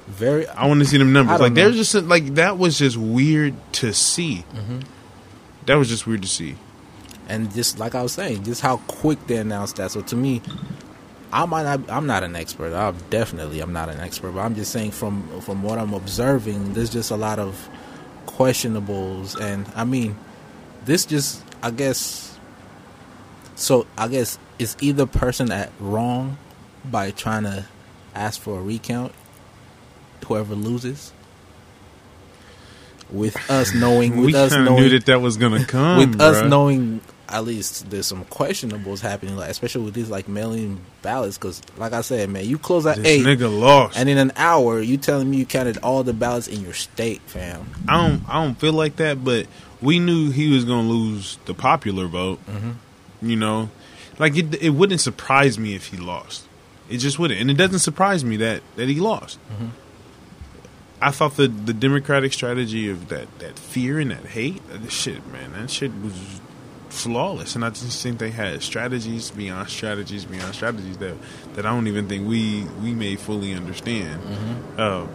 Very, 0.08 0.48
I 0.48 0.66
want 0.68 0.80
to 0.80 0.86
see 0.86 0.98
them 0.98 1.14
numbers. 1.14 1.40
Like 1.40 1.54
there's 1.54 1.76
just 1.76 1.94
like 2.08 2.36
that 2.36 2.58
was 2.58 2.78
just 2.78 2.98
weird 2.98 3.54
to 3.74 3.94
see. 3.94 4.44
Mm-hmm. 4.54 4.80
That 5.68 5.76
was 5.76 5.88
just 5.90 6.06
weird 6.08 6.22
to 6.24 6.28
see. 6.28 6.56
and 7.30 7.54
just 7.54 7.80
like 7.80 7.96
I 7.96 8.02
was 8.02 8.12
saying, 8.14 8.44
just 8.44 8.62
how 8.62 8.78
quick 8.88 9.26
they 9.28 9.38
announced 9.38 9.78
that. 9.78 9.92
So 9.92 10.02
to 10.02 10.16
me, 10.16 10.42
I 11.32 11.46
might 11.46 11.64
not. 11.64 11.90
I'm 11.90 12.08
not 12.08 12.24
an 12.24 12.36
expert. 12.36 12.74
I'm 12.74 12.98
definitely 13.10 13.62
I'm 13.62 13.72
not 13.72 13.90
an 13.90 14.00
expert. 14.00 14.32
But 14.32 14.42
I'm 14.42 14.56
just 14.56 14.72
saying 14.72 14.92
from 14.92 15.40
from 15.42 15.64
what 15.64 15.78
I'm 15.78 15.94
observing, 15.94 16.74
there's 16.74 16.90
just 16.90 17.12
a 17.12 17.16
lot 17.16 17.40
of 17.40 17.70
questionables, 18.26 19.40
and 19.40 19.66
I 19.76 19.86
mean, 19.86 20.18
this 20.86 21.06
just 21.06 21.44
I 21.62 21.72
guess. 21.72 22.38
So 23.56 23.86
I 23.98 24.08
guess 24.08 24.40
is 24.58 24.76
either 24.82 25.06
person 25.06 25.52
at 25.52 25.72
wrong 25.80 26.38
by 26.84 27.12
trying 27.12 27.44
to 27.44 27.66
ask 28.16 28.40
for 28.40 28.60
a 28.60 28.62
recount, 28.62 29.14
whoever 30.26 30.56
loses. 30.56 31.14
With 33.10 33.38
us 33.50 33.74
knowing, 33.76 34.18
with 34.18 34.28
we 34.28 34.36
us 34.36 34.52
knowing 34.52 34.76
knew 34.76 34.90
that 34.90 35.06
that 35.08 35.22
was 35.22 35.38
gonna 35.38 35.66
come. 35.66 35.98
with 35.98 36.22
us 36.22 36.48
knowing 36.48 37.02
at 37.28 37.46
least 37.46 37.90
there's 37.90 38.08
some 38.08 38.26
questionables 38.26 39.00
happening, 39.00 39.36
like 39.38 39.50
especially 39.50 39.86
with 39.86 39.94
these 39.94 40.10
like 40.10 40.28
mailing 40.28 40.82
ballots. 41.02 41.38
Because, 41.38 41.62
like 41.78 41.94
I 41.94 42.02
said, 42.02 42.30
man, 42.30 42.46
you 42.46 42.58
close 42.58 42.86
at 42.86 42.98
this 42.98 43.08
eight, 43.08 43.26
nigga 43.26 43.60
lost. 43.60 43.98
and 43.98 44.10
in 44.10 44.18
an 44.18 44.32
hour, 44.36 44.80
you 44.80 44.98
telling 44.98 45.30
me 45.30 45.38
you 45.38 45.46
counted 45.46 45.78
all 45.78 46.04
the 46.04 46.14
ballots 46.14 46.48
in 46.48 46.62
your 46.62 46.74
state, 46.74 47.22
fam. 47.28 47.68
I 47.88 48.08
don't 48.08 48.30
I 48.30 48.44
don't 48.44 48.56
feel 48.56 48.74
like 48.74 48.98
that, 48.98 49.24
but 49.24 49.48
we 49.82 50.00
knew 50.00 50.32
he 50.32 50.54
was 50.54 50.66
gonna 50.66 50.88
lose 50.88 51.38
the 51.46 51.54
popular 51.54 52.08
vote. 52.08 52.46
Mm-hmm. 52.46 53.30
You 53.30 53.36
know, 53.36 53.70
like 54.20 54.38
it 54.38 54.62
it 54.62 54.72
wouldn't 54.72 55.02
surprise 55.02 55.58
me 55.58 55.76
if 55.76 55.88
he 55.88 55.98
lost. 55.98 56.48
It 56.90 56.98
just 56.98 57.20
wouldn't, 57.20 57.40
and 57.40 57.50
it 57.50 57.56
doesn't 57.56 57.80
surprise 57.80 58.24
me 58.24 58.38
that 58.38 58.62
that 58.76 58.88
he 58.88 59.00
lost. 59.00 59.40
Mm-hmm. 59.52 59.68
I 61.02 61.12
thought 61.12 61.36
the 61.36 61.48
the 61.48 61.74
Democratic 61.74 62.34
strategy 62.34 62.90
of 62.90 63.10
that 63.10 63.40
that 63.40 63.58
fear 63.58 64.00
and 64.00 64.12
that 64.12 64.26
hate, 64.26 64.62
uh, 64.72 64.88
shit, 64.88 65.26
man, 65.32 65.54
that 65.54 65.72
shit 65.72 65.92
was 66.04 66.42
flawless, 66.90 67.56
and 67.56 67.64
I 67.66 67.70
just 67.70 68.04
think 68.04 68.20
they 68.20 68.30
had 68.30 68.62
strategies 68.62 69.32
beyond 69.32 69.70
strategies 69.70 70.26
beyond 70.26 70.54
strategies 70.54 70.98
that 70.98 71.16
that 71.54 71.66
I 71.66 71.70
don't 71.70 71.88
even 71.88 72.08
think 72.08 72.28
we 72.28 72.66
we 72.82 72.94
may 72.94 73.16
fully 73.16 73.54
understand. 73.54 74.22
Mm-hmm. 74.22 74.80
Um, 74.80 75.10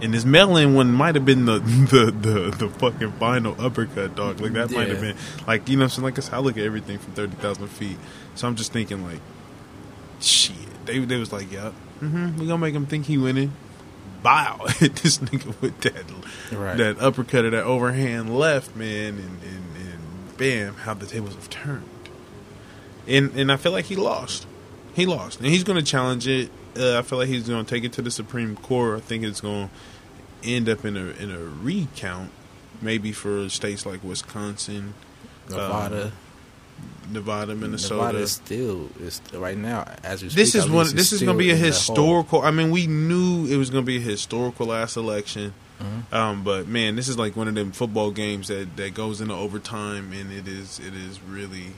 And 0.00 0.14
this 0.14 0.24
mail-in 0.24 0.74
one 0.74 0.92
might 0.92 1.16
have 1.16 1.24
been 1.24 1.44
the, 1.44 1.58
the 1.90 2.10
the 2.12 2.50
the 2.56 2.68
fucking 2.68 3.12
final 3.12 3.60
uppercut, 3.60 4.14
dog. 4.14 4.40
Like 4.40 4.52
that 4.52 4.70
might 4.70 4.88
have 4.88 5.00
been 5.00 5.16
like 5.46 5.68
you 5.68 5.76
know. 5.76 5.84
I'm 5.84 5.90
saying 5.90 6.04
like 6.04 6.32
I 6.32 6.38
look 6.38 6.56
at 6.56 6.64
everything 6.64 6.98
from 6.98 7.12
thirty 7.14 7.34
thousand 7.36 7.68
feet, 7.68 7.98
so 8.34 8.46
I'm 8.46 8.54
just 8.56 8.72
thinking 8.72 9.04
like, 9.04 9.20
shit. 10.20 10.54
They 10.86 11.00
they 11.00 11.16
was 11.16 11.32
like, 11.32 11.50
yeah, 11.50 11.72
mm-hmm, 12.00 12.38
we 12.38 12.46
gonna 12.46 12.58
make 12.58 12.74
him 12.74 12.86
think 12.86 13.06
he 13.06 13.18
winning. 13.18 13.52
Bow, 14.22 14.66
hit 14.78 14.96
this 14.96 15.18
nigga 15.18 15.60
with 15.60 15.80
that 15.80 16.04
Right. 16.56 16.76
that 16.76 17.00
uppercut 17.00 17.44
or 17.44 17.50
that 17.50 17.64
overhand 17.64 18.36
left, 18.36 18.74
man, 18.74 19.14
and, 19.14 19.18
and, 19.42 19.76
and 19.76 20.36
bam, 20.36 20.74
how 20.74 20.94
the 20.94 21.06
tables 21.06 21.34
have 21.34 21.50
turned. 21.50 21.84
And 23.06 23.32
and 23.36 23.50
I 23.50 23.56
feel 23.56 23.72
like 23.72 23.86
he 23.86 23.96
lost. 23.96 24.46
He 24.94 25.06
lost, 25.06 25.38
and 25.38 25.46
he's 25.48 25.62
going 25.64 25.78
to 25.78 25.84
challenge 25.84 26.26
it. 26.26 26.50
Uh, 26.76 26.98
I 26.98 27.02
feel 27.02 27.18
like 27.18 27.28
he's 27.28 27.48
going 27.48 27.64
to 27.64 27.68
take 27.68 27.84
it 27.84 27.92
to 27.94 28.02
the 28.02 28.10
Supreme 28.10 28.56
Court. 28.56 28.98
I 28.98 29.00
think 29.00 29.24
it's 29.24 29.40
going 29.40 29.68
to 29.68 30.48
end 30.48 30.68
up 30.68 30.84
in 30.84 30.96
a 30.96 31.10
in 31.22 31.30
a 31.30 31.38
recount, 31.38 32.30
maybe 32.80 33.12
for 33.12 33.48
states 33.48 33.86
like 33.86 34.02
Wisconsin, 34.04 34.94
Nevada, 35.48 36.12
Nevada, 37.10 37.54
Minnesota. 37.54 37.94
Nevada 37.94 38.18
is 38.18 38.32
still 38.32 38.88
is 39.00 39.20
right 39.32 39.56
now 39.56 39.82
as 40.02 40.22
we 40.22 40.28
this 40.28 40.50
speak, 40.50 40.62
is 40.62 40.70
one. 40.70 40.86
This 40.94 41.12
is 41.12 41.22
going 41.22 41.36
to 41.36 41.38
be 41.38 41.50
a 41.50 41.56
still 41.56 41.56
in 41.56 41.70
that 41.70 41.76
hole. 41.76 42.18
historical. 42.18 42.42
I 42.42 42.50
mean, 42.50 42.70
we 42.70 42.86
knew 42.86 43.46
it 43.46 43.56
was 43.56 43.70
going 43.70 43.84
to 43.84 43.86
be 43.86 43.96
a 43.96 44.00
historical 44.00 44.66
last 44.66 44.96
election. 44.96 45.54
Mm-hmm. 45.80 46.14
Um, 46.14 46.44
but 46.44 46.66
man, 46.66 46.96
this 46.96 47.08
is 47.08 47.18
like 47.18 47.36
one 47.36 47.46
of 47.48 47.54
them 47.54 47.70
football 47.72 48.10
games 48.10 48.48
that, 48.48 48.76
that 48.76 48.94
goes 48.94 49.20
into 49.20 49.34
overtime, 49.34 50.12
and 50.12 50.32
it 50.32 50.48
is 50.48 50.80
it 50.80 50.94
is 50.94 51.22
really 51.22 51.72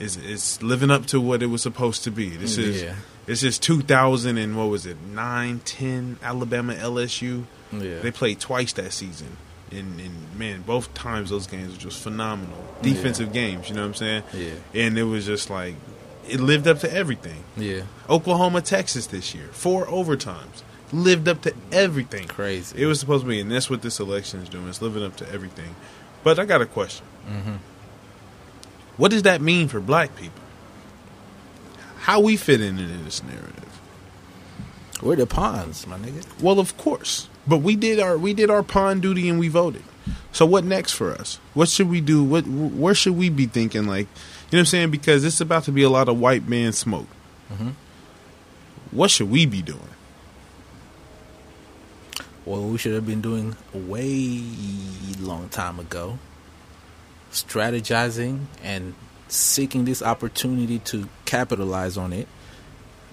is 0.00 0.16
it's 0.16 0.62
living 0.62 0.90
up 0.90 1.06
to 1.06 1.20
what 1.20 1.42
it 1.42 1.46
was 1.46 1.62
supposed 1.62 2.02
to 2.04 2.10
be. 2.10 2.30
This 2.30 2.56
is 2.58 2.82
Yeah. 2.82 2.94
it's 3.26 3.42
just 3.42 3.62
2000 3.62 4.38
and 4.38 4.56
what 4.56 4.68
was 4.70 4.86
it 4.86 4.96
9, 5.02 5.60
10 5.64 6.18
Alabama 6.22 6.74
LSU. 6.74 7.44
Yeah. 7.72 8.00
They 8.00 8.10
played 8.10 8.40
twice 8.40 8.72
that 8.72 8.92
season, 8.92 9.36
and, 9.70 10.00
and 10.00 10.38
man, 10.38 10.62
both 10.62 10.92
times 10.94 11.30
those 11.30 11.46
games 11.46 11.72
were 11.74 11.78
just 11.80 12.02
phenomenal 12.02 12.58
defensive 12.82 13.32
games. 13.32 13.68
You 13.68 13.76
know 13.76 13.82
what 13.82 13.88
I'm 13.88 13.94
saying? 13.94 14.22
Yeah. 14.34 14.54
And 14.74 14.98
it 14.98 15.04
was 15.04 15.24
just 15.26 15.50
like 15.50 15.74
it 16.28 16.40
lived 16.40 16.66
up 16.66 16.78
to 16.80 16.92
everything. 16.92 17.44
Yeah, 17.56 17.82
Oklahoma, 18.08 18.60
Texas 18.62 19.06
this 19.06 19.34
year. 19.34 19.48
Four 19.52 19.86
overtimes. 19.86 20.62
Lived 20.92 21.28
up 21.28 21.42
to 21.42 21.54
everything. 21.70 22.26
Crazy. 22.26 22.82
It 22.82 22.86
was 22.86 22.98
supposed 22.98 23.22
to 23.24 23.28
be, 23.28 23.40
and 23.40 23.48
that's 23.50 23.70
what 23.70 23.82
this 23.82 24.00
election 24.00 24.40
is 24.40 24.48
doing. 24.48 24.68
It's 24.68 24.82
living 24.82 25.04
up 25.04 25.14
to 25.18 25.32
everything. 25.32 25.76
But 26.24 26.40
I 26.40 26.44
got 26.46 26.60
a 26.62 26.66
question. 26.66 27.06
Mm-hmm. 27.28 27.54
What 29.00 29.10
does 29.10 29.22
that 29.22 29.40
mean 29.40 29.68
for 29.68 29.80
black 29.80 30.14
people? 30.14 30.42
How 32.00 32.20
we 32.20 32.36
fit 32.36 32.60
in 32.60 32.78
into 32.78 33.02
this 33.02 33.22
narrative? 33.22 33.80
we're 35.00 35.16
the 35.16 35.26
pawns, 35.26 35.86
my 35.86 35.96
nigga. 35.96 36.22
Well, 36.42 36.60
of 36.60 36.76
course. 36.76 37.26
But 37.46 37.58
we 37.58 37.76
did 37.76 37.98
our 37.98 38.18
we 38.18 38.34
did 38.34 38.50
our 38.50 38.62
pawn 38.62 39.00
duty 39.00 39.30
and 39.30 39.38
we 39.38 39.48
voted. 39.48 39.84
So 40.32 40.44
what 40.44 40.64
next 40.64 40.92
for 40.92 41.12
us? 41.12 41.38
What 41.54 41.70
should 41.70 41.88
we 41.88 42.02
do? 42.02 42.22
What 42.22 42.46
where 42.46 42.94
should 42.94 43.16
we 43.16 43.30
be 43.30 43.46
thinking? 43.46 43.86
Like, 43.86 44.06
you 44.06 44.12
know 44.52 44.58
what 44.58 44.58
I'm 44.58 44.66
saying? 44.66 44.90
Because 44.90 45.24
it's 45.24 45.40
about 45.40 45.64
to 45.64 45.72
be 45.72 45.82
a 45.82 45.88
lot 45.88 46.10
of 46.10 46.20
white 46.20 46.46
man 46.46 46.74
smoke. 46.74 47.08
Mm-hmm. 47.50 47.70
What 48.90 49.10
should 49.10 49.30
we 49.30 49.46
be 49.46 49.62
doing? 49.62 49.80
Well, 52.44 52.64
we 52.64 52.76
should 52.76 52.92
have 52.92 53.06
been 53.06 53.22
doing 53.22 53.56
a 53.72 53.78
way 53.78 54.42
long 55.20 55.48
time 55.48 55.80
ago. 55.80 56.18
Strategizing 57.32 58.46
and 58.62 58.94
seeking 59.28 59.84
this 59.84 60.02
opportunity 60.02 60.78
to 60.80 61.08
capitalize 61.24 61.96
on 61.96 62.12
it, 62.12 62.26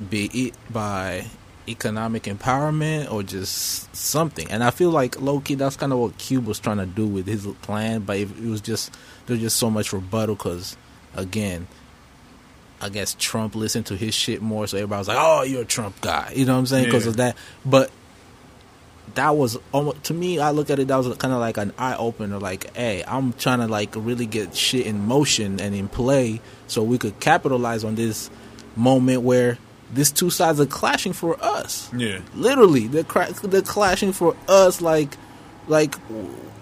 be 0.10 0.26
it 0.34 0.54
by 0.70 1.26
economic 1.70 2.24
empowerment 2.24 3.12
or 3.12 3.22
just 3.24 3.94
something. 3.96 4.50
And 4.50 4.64
I 4.64 4.72
feel 4.72 4.90
like 4.90 5.20
low 5.22 5.40
key, 5.42 5.56
that's 5.56 5.76
kind 5.76 5.92
of 5.94 6.00
what 6.00 6.18
Cube 6.18 6.46
was 6.48 6.60
trying 6.60 6.78
to 6.78 6.86
do 6.86 7.06
with 7.06 7.28
his 7.28 7.46
plan. 7.62 8.02
But 8.02 8.18
it, 8.18 8.30
it 8.32 8.50
was 8.50 8.62
just 8.62 8.92
there's 9.28 9.40
just 9.42 9.58
so 9.58 9.70
much 9.70 9.92
rebuttal 9.94 10.36
because, 10.36 10.78
again, 11.14 11.68
I 12.82 12.90
guess 12.90 13.16
Trump 13.20 13.54
listened 13.56 13.88
to 13.88 13.96
his 13.96 14.14
shit 14.16 14.42
more, 14.42 14.66
so 14.68 14.78
everybody 14.78 15.00
was 15.00 15.08
like, 15.08 15.18
"Oh, 15.20 15.42
you're 15.44 15.64
a 15.64 15.66
Trump 15.66 16.00
guy," 16.02 16.32
you 16.36 16.46
know 16.46 16.54
what 16.54 16.60
I'm 16.60 16.66
saying? 16.68 16.86
Because 16.86 17.06
Yeah. 17.06 17.10
of 17.10 17.18
that. 17.18 17.38
But 17.66 17.92
that 19.18 19.36
was 19.36 19.58
almost 19.72 20.04
to 20.06 20.14
me. 20.14 20.40
I 20.40 20.52
look 20.52 20.70
at 20.70 20.78
it 20.80 20.88
that 20.88 20.96
was 20.96 21.16
kind 21.18 21.34
of 21.34 21.40
like 21.40 21.58
an 21.58 21.74
eye 21.78 21.96
opener. 21.96 22.38
Like, 22.40 22.74
hey, 22.76 23.04
I'm 23.06 23.34
trying 23.34 23.60
to 23.60 23.68
like 23.68 23.94
really 23.96 24.26
get 24.28 24.56
shit 24.56 24.86
in 24.86 25.06
motion 25.06 25.60
and 25.60 25.76
in 25.76 25.88
play, 25.90 26.40
so 26.68 26.84
we 26.84 26.98
could 26.98 27.20
capitalize 27.20 27.84
on 27.84 27.96
this 27.96 28.30
moment 28.76 29.24
where 29.24 29.58
these 29.94 30.12
two 30.12 30.30
sides 30.30 30.60
are 30.60 30.66
clashing 30.68 31.14
for 31.14 31.36
us. 31.44 31.92
Yeah. 31.96 32.20
Literally, 32.36 32.88
they're 32.88 33.04
cra- 33.04 33.32
they're 33.44 33.62
clashing 33.62 34.14
for 34.14 34.36
us. 34.48 34.82
Like, 34.82 35.18
like 35.68 35.96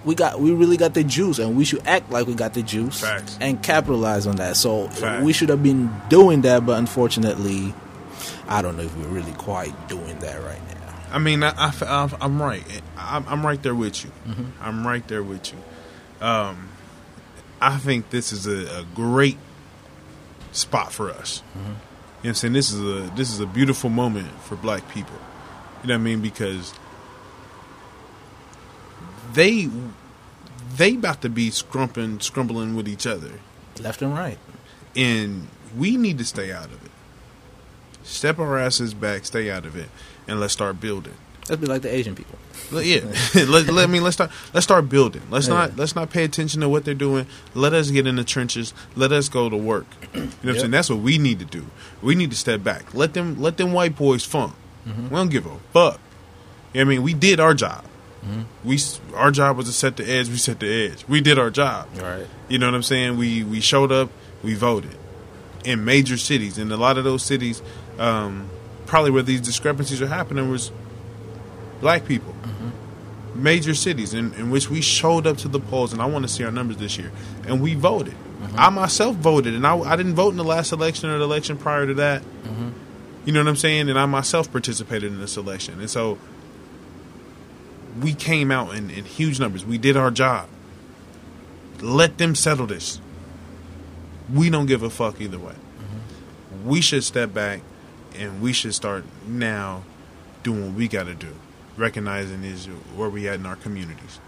we 0.05 0.15
got 0.15 0.39
we 0.39 0.51
really 0.51 0.77
got 0.77 0.93
the 0.93 1.03
juice, 1.03 1.39
and 1.39 1.57
we 1.57 1.65
should 1.65 1.85
act 1.85 2.09
like 2.09 2.25
we 2.25 2.35
got 2.35 2.53
the 2.53 2.63
juice 2.63 3.01
Facts. 3.01 3.37
and 3.41 3.61
capitalize 3.61 4.27
on 4.27 4.37
that. 4.37 4.55
So 4.55 4.87
Facts. 4.87 5.25
we 5.25 5.33
should 5.33 5.49
have 5.49 5.61
been 5.61 5.91
doing 6.09 6.41
that, 6.41 6.65
but 6.65 6.79
unfortunately, 6.79 7.73
I 8.47 8.61
don't 8.61 8.77
know 8.77 8.83
if 8.83 8.95
we're 8.97 9.07
really 9.07 9.33
quite 9.33 9.73
doing 9.89 10.17
that 10.19 10.41
right 10.43 10.61
now. 10.69 10.74
I 11.15 11.17
mean, 11.17 11.43
I, 11.43 11.71
am 12.19 12.41
right. 12.41 12.61
I'm, 12.97 13.25
I'm 13.29 13.45
right 13.45 13.63
there 13.63 13.73
with 13.73 14.03
you. 14.03 14.11
I'm 14.59 14.85
right 14.85 15.07
there 15.07 15.23
with 15.23 15.53
you. 15.53 15.57
Um, 16.19 16.67
I 17.61 17.77
think 17.77 18.09
this 18.09 18.33
is 18.33 18.45
a, 18.45 18.81
a 18.81 18.85
great 18.93 19.37
spot 20.51 20.91
for 20.91 21.09
us. 21.09 21.41
You 21.55 21.61
know 21.61 21.69
what 21.69 22.27
I'm 22.27 22.33
saying? 22.33 22.53
This 22.53 22.69
is 22.69 22.81
a 22.81 23.09
this 23.15 23.31
is 23.31 23.39
a 23.39 23.45
beautiful 23.45 23.89
moment 23.89 24.29
for 24.41 24.57
black 24.57 24.89
people. 24.89 25.15
You 25.83 25.87
know 25.87 25.93
what 25.93 26.01
I 26.01 26.03
mean? 26.03 26.19
Because 26.19 26.73
they 29.31 29.69
they 30.75 30.95
about 30.95 31.21
to 31.21 31.29
be 31.29 31.49
scrumping, 31.49 32.21
scrumbling 32.21 32.75
with 32.75 32.89
each 32.89 33.07
other 33.07 33.31
Left 33.79 34.01
and 34.01 34.13
right. 34.13 34.37
and 34.97 35.47
we 35.77 35.95
need 35.95 36.17
to 36.17 36.25
stay 36.25 36.51
out 36.51 36.65
of 36.65 36.83
it. 36.83 36.84
Step 38.05 38.39
our 38.39 38.57
asses 38.57 38.93
back, 38.93 39.25
stay 39.25 39.49
out 39.49 39.65
of 39.65 39.75
it, 39.75 39.89
and 40.27 40.39
let's 40.39 40.53
start 40.53 40.79
building. 40.79 41.13
Let's 41.49 41.59
be 41.61 41.67
like 41.67 41.81
the 41.81 41.93
Asian 41.93 42.15
people. 42.15 42.37
Let- 42.71 42.85
Yeah, 42.85 43.01
let, 43.35 43.67
let 43.67 43.83
I 43.83 43.91
mean 43.91 44.03
let's 44.03 44.15
start 44.15 44.31
let's 44.53 44.63
start 44.63 44.89
building. 44.89 45.21
Let's 45.29 45.47
Yeah. 45.47 45.53
not 45.55 45.77
let's 45.77 45.95
not 45.95 46.09
pay 46.09 46.23
attention 46.23 46.61
to 46.61 46.69
what 46.69 46.85
they're 46.85 46.93
doing. 46.95 47.27
Let 47.53 47.73
us 47.73 47.91
get 47.91 48.07
in 48.07 48.15
the 48.15 48.23
trenches. 48.23 48.73
Let 48.95 49.11
us 49.11 49.29
go 49.29 49.49
to 49.49 49.57
work. 49.57 49.85
You 50.13 50.21
know 50.21 50.27
what 50.41 50.49
I'm 50.49 50.59
saying? 50.59 50.71
That's 50.71 50.89
what 50.89 50.99
we 50.99 51.17
need 51.17 51.39
to 51.39 51.45
do. 51.45 51.65
We 52.01 52.15
need 52.15 52.31
to 52.31 52.37
step 52.37 52.63
back. 52.63 52.93
Let 52.95 53.13
them 53.13 53.39
let 53.41 53.57
them 53.57 53.73
white 53.73 53.95
boys 53.95 54.23
funk. 54.23 54.53
Mm-hmm. 54.87 55.03
We 55.03 55.09
don't 55.09 55.29
give 55.29 55.45
a 55.45 55.57
fuck. 55.73 55.99
You 56.73 56.81
know 56.83 56.87
what 56.87 56.93
I 56.93 56.95
mean, 56.95 57.03
we 57.03 57.13
did 57.13 57.39
our 57.39 57.53
job. 57.53 57.83
Mm-hmm. 58.25 58.41
We 58.67 58.79
our 59.15 59.29
job 59.31 59.57
was 59.57 59.67
to 59.67 59.73
set 59.73 59.97
the 59.97 60.09
edge. 60.09 60.29
We 60.29 60.37
set 60.37 60.59
the 60.59 60.67
edge. 60.89 61.05
We 61.07 61.21
did 61.21 61.37
our 61.37 61.51
job. 61.51 61.87
Right. 61.95 62.25
You 62.49 62.57
know 62.57 62.65
what 62.67 62.73
I'm 62.75 62.83
saying? 62.83 63.17
We 63.17 63.43
we 63.43 63.61
showed 63.61 63.91
up, 63.91 64.09
we 64.43 64.55
voted 64.55 64.95
in 65.63 65.83
major 65.83 66.15
cities, 66.17 66.57
In 66.59 66.71
a 66.71 66.77
lot 66.77 66.97
of 66.99 67.03
those 67.03 67.23
cities, 67.23 67.61
um, 67.99 68.49
probably 68.85 69.11
where 69.11 69.23
these 69.23 69.41
discrepancies 69.41 70.01
are 70.01 70.07
happening 70.07 70.49
was 70.49 70.71
black 71.81 72.05
people. 72.05 72.33
Mm-hmm. 72.33 73.43
Major 73.43 73.73
cities 73.73 74.13
in, 74.13 74.33
in 74.33 74.49
which 74.49 74.69
we 74.69 74.81
showed 74.81 75.27
up 75.27 75.37
to 75.37 75.47
the 75.47 75.59
polls, 75.59 75.91
and 75.91 76.01
I 76.01 76.05
want 76.05 76.23
to 76.23 76.29
see 76.29 76.43
our 76.43 76.51
numbers 76.51 76.77
this 76.77 76.97
year, 76.97 77.11
and 77.47 77.61
we 77.61 77.75
voted. 77.75 78.13
Mm-hmm. 78.13 78.55
I 78.57 78.69
myself 78.69 79.15
voted, 79.17 79.53
and 79.53 79.65
I, 79.65 79.77
I 79.77 79.95
didn't 79.95 80.15
vote 80.15 80.29
in 80.29 80.37
the 80.37 80.43
last 80.43 80.71
election 80.71 81.09
or 81.09 81.17
the 81.17 81.23
election 81.23 81.57
prior 81.57 81.85
to 81.85 81.93
that. 81.95 82.21
Mm-hmm. 82.21 82.69
You 83.25 83.33
know 83.33 83.41
what 83.41 83.49
I'm 83.49 83.55
saying? 83.55 83.89
And 83.89 83.97
I 83.97 84.05
myself 84.05 84.51
participated 84.51 85.11
in 85.11 85.19
this 85.19 85.35
election, 85.35 85.79
and 85.79 85.89
so 85.89 86.17
we 88.01 88.13
came 88.13 88.51
out 88.51 88.75
in, 88.75 88.89
in 88.89 89.05
huge 89.05 89.39
numbers. 89.39 89.65
We 89.65 89.77
did 89.77 89.97
our 89.97 90.11
job. 90.11 90.47
Let 91.81 92.17
them 92.17 92.35
settle 92.35 92.67
this. 92.67 92.99
We 94.33 94.49
don't 94.49 94.65
give 94.65 94.83
a 94.83 94.89
fuck 94.89 95.21
either 95.21 95.39
way. 95.39 95.55
We 96.63 96.81
should 96.81 97.03
step 97.03 97.33
back 97.33 97.61
and 98.15 98.41
we 98.41 98.53
should 98.53 98.73
start 98.73 99.05
now 99.27 99.83
doing 100.43 100.67
what 100.67 100.75
we 100.75 100.87
got 100.87 101.05
to 101.05 101.15
do. 101.15 101.33
Recognizing 101.77 102.43
is 102.43 102.67
where 102.95 103.09
we 103.09 103.27
at 103.27 103.35
in 103.35 103.45
our 103.45 103.55
communities. 103.55 104.19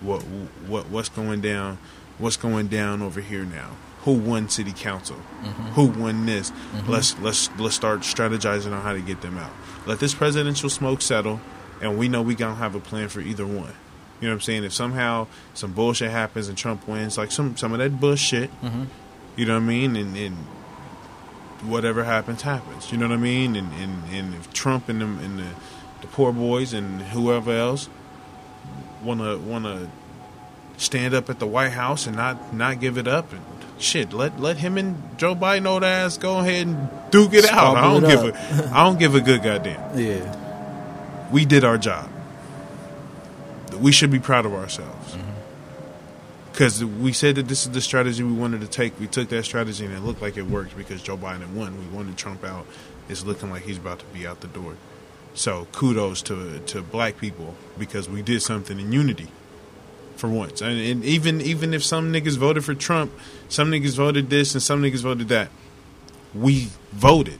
What 0.00 0.22
what 0.22 0.88
what's 0.88 1.08
going 1.08 1.40
down? 1.40 1.78
What's 2.18 2.36
going 2.36 2.68
down 2.68 3.02
over 3.02 3.20
here 3.20 3.44
now? 3.44 3.70
Who 4.02 4.14
won 4.14 4.48
city 4.48 4.72
council? 4.72 5.16
Mm-hmm. 5.16 5.62
Who 5.74 5.86
won 5.86 6.26
this? 6.26 6.50
Mm-hmm. 6.50 6.90
Let's 6.90 7.18
let's 7.18 7.50
let's 7.58 7.74
start 7.74 8.00
strategizing 8.00 8.72
on 8.72 8.82
how 8.82 8.92
to 8.92 9.00
get 9.00 9.20
them 9.22 9.38
out. 9.38 9.52
Let 9.86 10.00
this 10.00 10.14
presidential 10.14 10.70
smoke 10.70 11.02
settle, 11.02 11.40
and 11.80 11.98
we 11.98 12.08
know 12.08 12.22
we 12.22 12.34
gonna 12.34 12.56
have 12.56 12.74
a 12.74 12.80
plan 12.80 13.08
for 13.08 13.20
either 13.20 13.46
one. 13.46 13.74
You 14.20 14.26
know 14.26 14.34
what 14.34 14.34
I'm 14.34 14.40
saying? 14.40 14.64
If 14.64 14.72
somehow 14.72 15.28
some 15.54 15.72
bullshit 15.72 16.10
happens 16.10 16.48
and 16.48 16.58
Trump 16.58 16.88
wins, 16.88 17.16
like 17.16 17.30
some 17.30 17.56
some 17.56 17.72
of 17.72 17.78
that 17.78 18.00
bullshit, 18.00 18.50
mm-hmm. 18.62 18.84
you 19.36 19.46
know 19.46 19.54
what 19.54 19.62
I 19.62 19.66
mean, 19.66 19.94
and, 19.94 20.16
and 20.16 20.36
whatever 21.62 22.04
happens, 22.04 22.42
happens. 22.42 22.90
You 22.92 22.98
know 22.98 23.08
what 23.08 23.14
I 23.14 23.18
mean? 23.18 23.56
And 23.56 23.72
and, 23.74 24.02
and 24.12 24.34
if 24.34 24.52
Trump 24.52 24.88
and 24.88 25.00
them 25.00 25.18
and 25.18 25.38
the, 25.38 25.48
the 26.00 26.06
poor 26.06 26.32
boys 26.32 26.72
and 26.72 27.02
whoever 27.02 27.52
else 27.52 27.88
wanna 29.02 29.38
wanna 29.38 29.90
stand 30.76 31.14
up 31.14 31.28
at 31.30 31.38
the 31.38 31.46
White 31.46 31.72
House 31.72 32.06
and 32.06 32.16
not 32.16 32.52
not 32.54 32.80
give 32.80 32.98
it 32.98 33.08
up 33.08 33.32
and 33.32 33.42
shit, 33.78 34.12
let 34.12 34.40
let 34.40 34.58
him 34.58 34.78
and 34.78 35.18
Joe 35.18 35.34
Biden 35.34 35.66
old 35.66 35.84
ass 35.84 36.18
go 36.18 36.38
ahead 36.38 36.66
and 36.66 36.88
duke 37.10 37.34
it 37.34 37.44
out. 37.46 37.76
I 37.76 37.82
don't 37.92 38.08
give 38.08 38.24
a 38.24 38.70
I 38.74 38.84
don't 38.84 38.98
give 38.98 39.14
a 39.14 39.20
good 39.20 39.42
goddamn. 39.42 39.98
Yeah. 39.98 40.36
We 41.32 41.44
did 41.44 41.64
our 41.64 41.76
job. 41.78 42.08
we 43.78 43.92
should 43.92 44.10
be 44.10 44.18
proud 44.18 44.46
of 44.46 44.54
ourselves. 44.54 45.16
Because 46.58 46.84
we 46.84 47.12
said 47.12 47.36
that 47.36 47.46
this 47.46 47.66
is 47.66 47.70
the 47.70 47.80
strategy 47.80 48.24
we 48.24 48.32
wanted 48.32 48.62
to 48.62 48.66
take. 48.66 48.98
We 48.98 49.06
took 49.06 49.28
that 49.28 49.44
strategy 49.44 49.84
and 49.84 49.94
it 49.94 50.00
looked 50.00 50.20
like 50.20 50.36
it 50.36 50.42
worked 50.42 50.76
because 50.76 51.00
Joe 51.00 51.16
Biden 51.16 51.52
won. 51.52 51.78
We 51.78 51.96
wanted 51.96 52.16
Trump 52.16 52.42
out. 52.42 52.66
It's 53.08 53.24
looking 53.24 53.48
like 53.48 53.62
he's 53.62 53.78
about 53.78 54.00
to 54.00 54.04
be 54.06 54.26
out 54.26 54.40
the 54.40 54.48
door. 54.48 54.74
So 55.34 55.68
kudos 55.70 56.20
to 56.22 56.58
to 56.58 56.82
black 56.82 57.16
people 57.16 57.54
because 57.78 58.08
we 58.08 58.22
did 58.22 58.42
something 58.42 58.80
in 58.80 58.90
unity 58.90 59.28
for 60.16 60.28
once. 60.28 60.60
And, 60.60 60.80
and 60.80 61.04
even 61.04 61.40
even 61.40 61.72
if 61.72 61.84
some 61.84 62.12
niggas 62.12 62.36
voted 62.36 62.64
for 62.64 62.74
Trump, 62.74 63.12
some 63.48 63.70
niggas 63.70 63.94
voted 63.94 64.28
this 64.28 64.52
and 64.54 64.60
some 64.60 64.82
niggas 64.82 65.02
voted 65.02 65.28
that, 65.28 65.50
we 66.34 66.70
voted. 66.90 67.38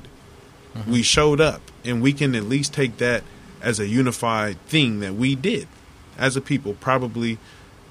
Mm-hmm. 0.76 0.92
We 0.92 1.02
showed 1.02 1.40
up, 1.40 1.60
and 1.84 2.00
we 2.00 2.12
can 2.12 2.36
at 2.36 2.44
least 2.44 2.72
take 2.72 2.98
that 2.98 3.24
as 3.60 3.80
a 3.80 3.88
unified 3.88 4.64
thing 4.66 5.00
that 5.00 5.14
we 5.14 5.34
did 5.34 5.66
as 6.16 6.36
a 6.36 6.40
people. 6.40 6.74
Probably, 6.74 7.38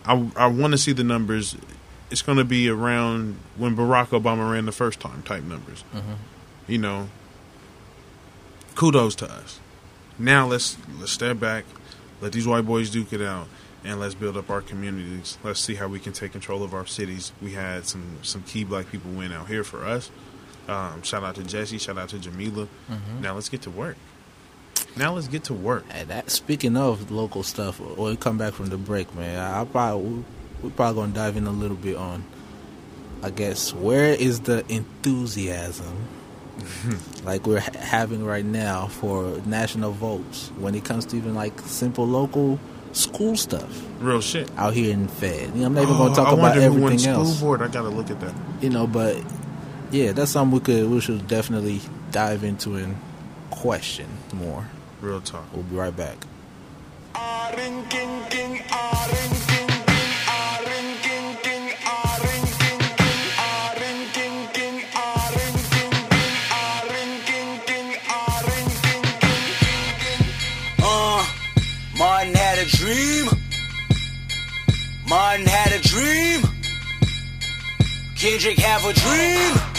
I 0.08 0.32
I 0.36 0.48
want 0.48 0.72
to 0.72 0.78
see 0.78 0.94
the 0.94 1.04
numbers. 1.04 1.56
It's 2.10 2.22
going 2.22 2.38
to 2.38 2.46
be 2.46 2.70
around 2.70 3.38
when 3.58 3.76
Barack 3.76 4.08
Obama 4.08 4.50
ran 4.52 4.66
the 4.66 4.72
first 4.72 5.00
time 5.00 5.24
type 5.24 5.44
numbers. 5.44 5.84
You 6.68 6.78
know, 6.78 7.10
kudos 8.76 9.16
to 9.16 9.30
us. 9.32 9.60
Now 10.18 10.48
let's 10.48 10.78
let's 11.00 11.12
step 11.12 11.40
back, 11.40 11.66
let 12.22 12.32
these 12.32 12.48
white 12.48 12.66
boys 12.66 12.90
duke 12.90 13.14
it 13.14 13.22
out, 13.22 13.48
and 13.84 14.00
let's 14.00 14.16
build 14.16 14.38
up 14.38 14.50
our 14.50 14.62
communities. 14.62 15.38
Let's 15.44 15.60
see 15.60 15.76
how 15.76 15.88
we 15.88 16.00
can 16.00 16.14
take 16.14 16.32
control 16.32 16.64
of 16.64 16.74
our 16.74 16.86
cities. 16.86 17.32
We 17.42 17.54
had 17.54 17.86
some 17.86 18.18
some 18.22 18.44
key 18.44 18.64
black 18.64 18.90
people 18.92 19.12
win 19.12 19.32
out 19.32 19.48
here 19.48 19.64
for 19.64 19.86
us. 19.86 20.10
Um, 20.68 21.02
shout 21.04 21.24
out 21.24 21.36
to 21.36 21.44
Jesse. 21.44 21.78
Shout 21.78 21.98
out 21.98 22.10
to 22.10 22.20
Jamila. 22.20 22.68
Now 23.22 23.36
let's 23.36 23.50
get 23.50 23.62
to 23.64 23.70
work. 23.70 23.96
Now 24.98 25.14
let's 25.14 25.28
get 25.28 25.44
to 25.46 25.54
work. 25.54 25.86
And 25.92 26.10
that 26.10 26.30
speaking 26.32 26.76
of 26.78 27.12
local 27.12 27.44
stuff, 27.44 27.80
when 27.80 28.10
we 28.12 28.16
come 28.18 28.38
back 28.38 28.54
from 28.54 28.68
the 28.68 28.78
break, 28.78 29.14
man, 29.16 29.38
I, 29.40 29.64
probably 29.66 30.24
we're 30.64 30.70
probably 30.72 31.02
gonna 31.04 31.14
dive 31.14 31.38
in 31.38 31.46
a 31.48 31.52
little 31.52 31.78
bit 31.78 31.96
on. 31.96 32.24
I 33.24 33.30
guess 33.32 33.74
where 33.74 34.14
is 34.14 34.42
the 34.42 34.64
enthusiasm 34.72 36.08
like 37.24 37.46
we're 37.48 37.60
ha- 37.60 37.72
having 37.80 38.24
right 38.26 38.46
now 38.46 38.88
for 38.88 39.40
national 39.46 39.92
votes 39.92 40.52
when 40.58 40.76
it 40.76 40.84
comes 40.86 41.06
to 41.08 41.18
even 41.18 41.34
like 41.36 41.60
simple 41.62 42.06
local 42.08 42.60
school 42.94 43.36
stuff 43.36 43.84
Real 44.00 44.22
shit. 44.22 44.50
out 44.58 44.74
here 44.74 44.92
in 44.94 45.08
Fed. 45.08 45.50
You 45.54 45.62
know, 45.62 45.66
I'm 45.68 45.74
not 45.76 45.84
even 45.84 45.96
Oh, 45.96 45.98
gonna 46.00 46.16
talk 46.16 46.28
I 46.28 46.34
about 46.34 46.42
wonder 46.42 46.62
who 46.62 46.70
won 46.74 46.84
everything 46.94 47.00
school 47.00 47.26
else. 47.26 47.42
board. 47.42 47.62
I 47.62 47.68
gotta 47.68 47.90
look 47.90 48.10
at 48.10 48.20
that. 48.22 48.34
You 48.62 48.70
know, 48.70 48.88
but 48.88 49.22
yeah, 49.92 50.12
that's 50.14 50.32
something 50.32 50.54
we 50.60 50.64
could 50.64 50.90
we 50.90 51.00
should 51.02 51.28
definitely 51.28 51.82
dive 52.12 52.44
into 52.44 52.76
and 52.76 52.96
question 53.50 54.08
more. 54.34 54.66
Real 55.00 55.22
talk. 55.22 55.46
We'll 55.54 55.64
be 55.64 55.76
right 55.76 55.96
back. 55.96 56.18
Uh, 57.16 57.38
Martin 71.98 72.34
had 72.34 72.58
a 72.58 72.66
dream. 72.66 73.30
Martin 75.08 75.46
had 75.46 75.74
a 75.74 75.80
dream. 75.80 76.42
Kendrick 78.16 78.58
have 78.58 78.84
a 78.84 78.94
dream. 78.94 79.77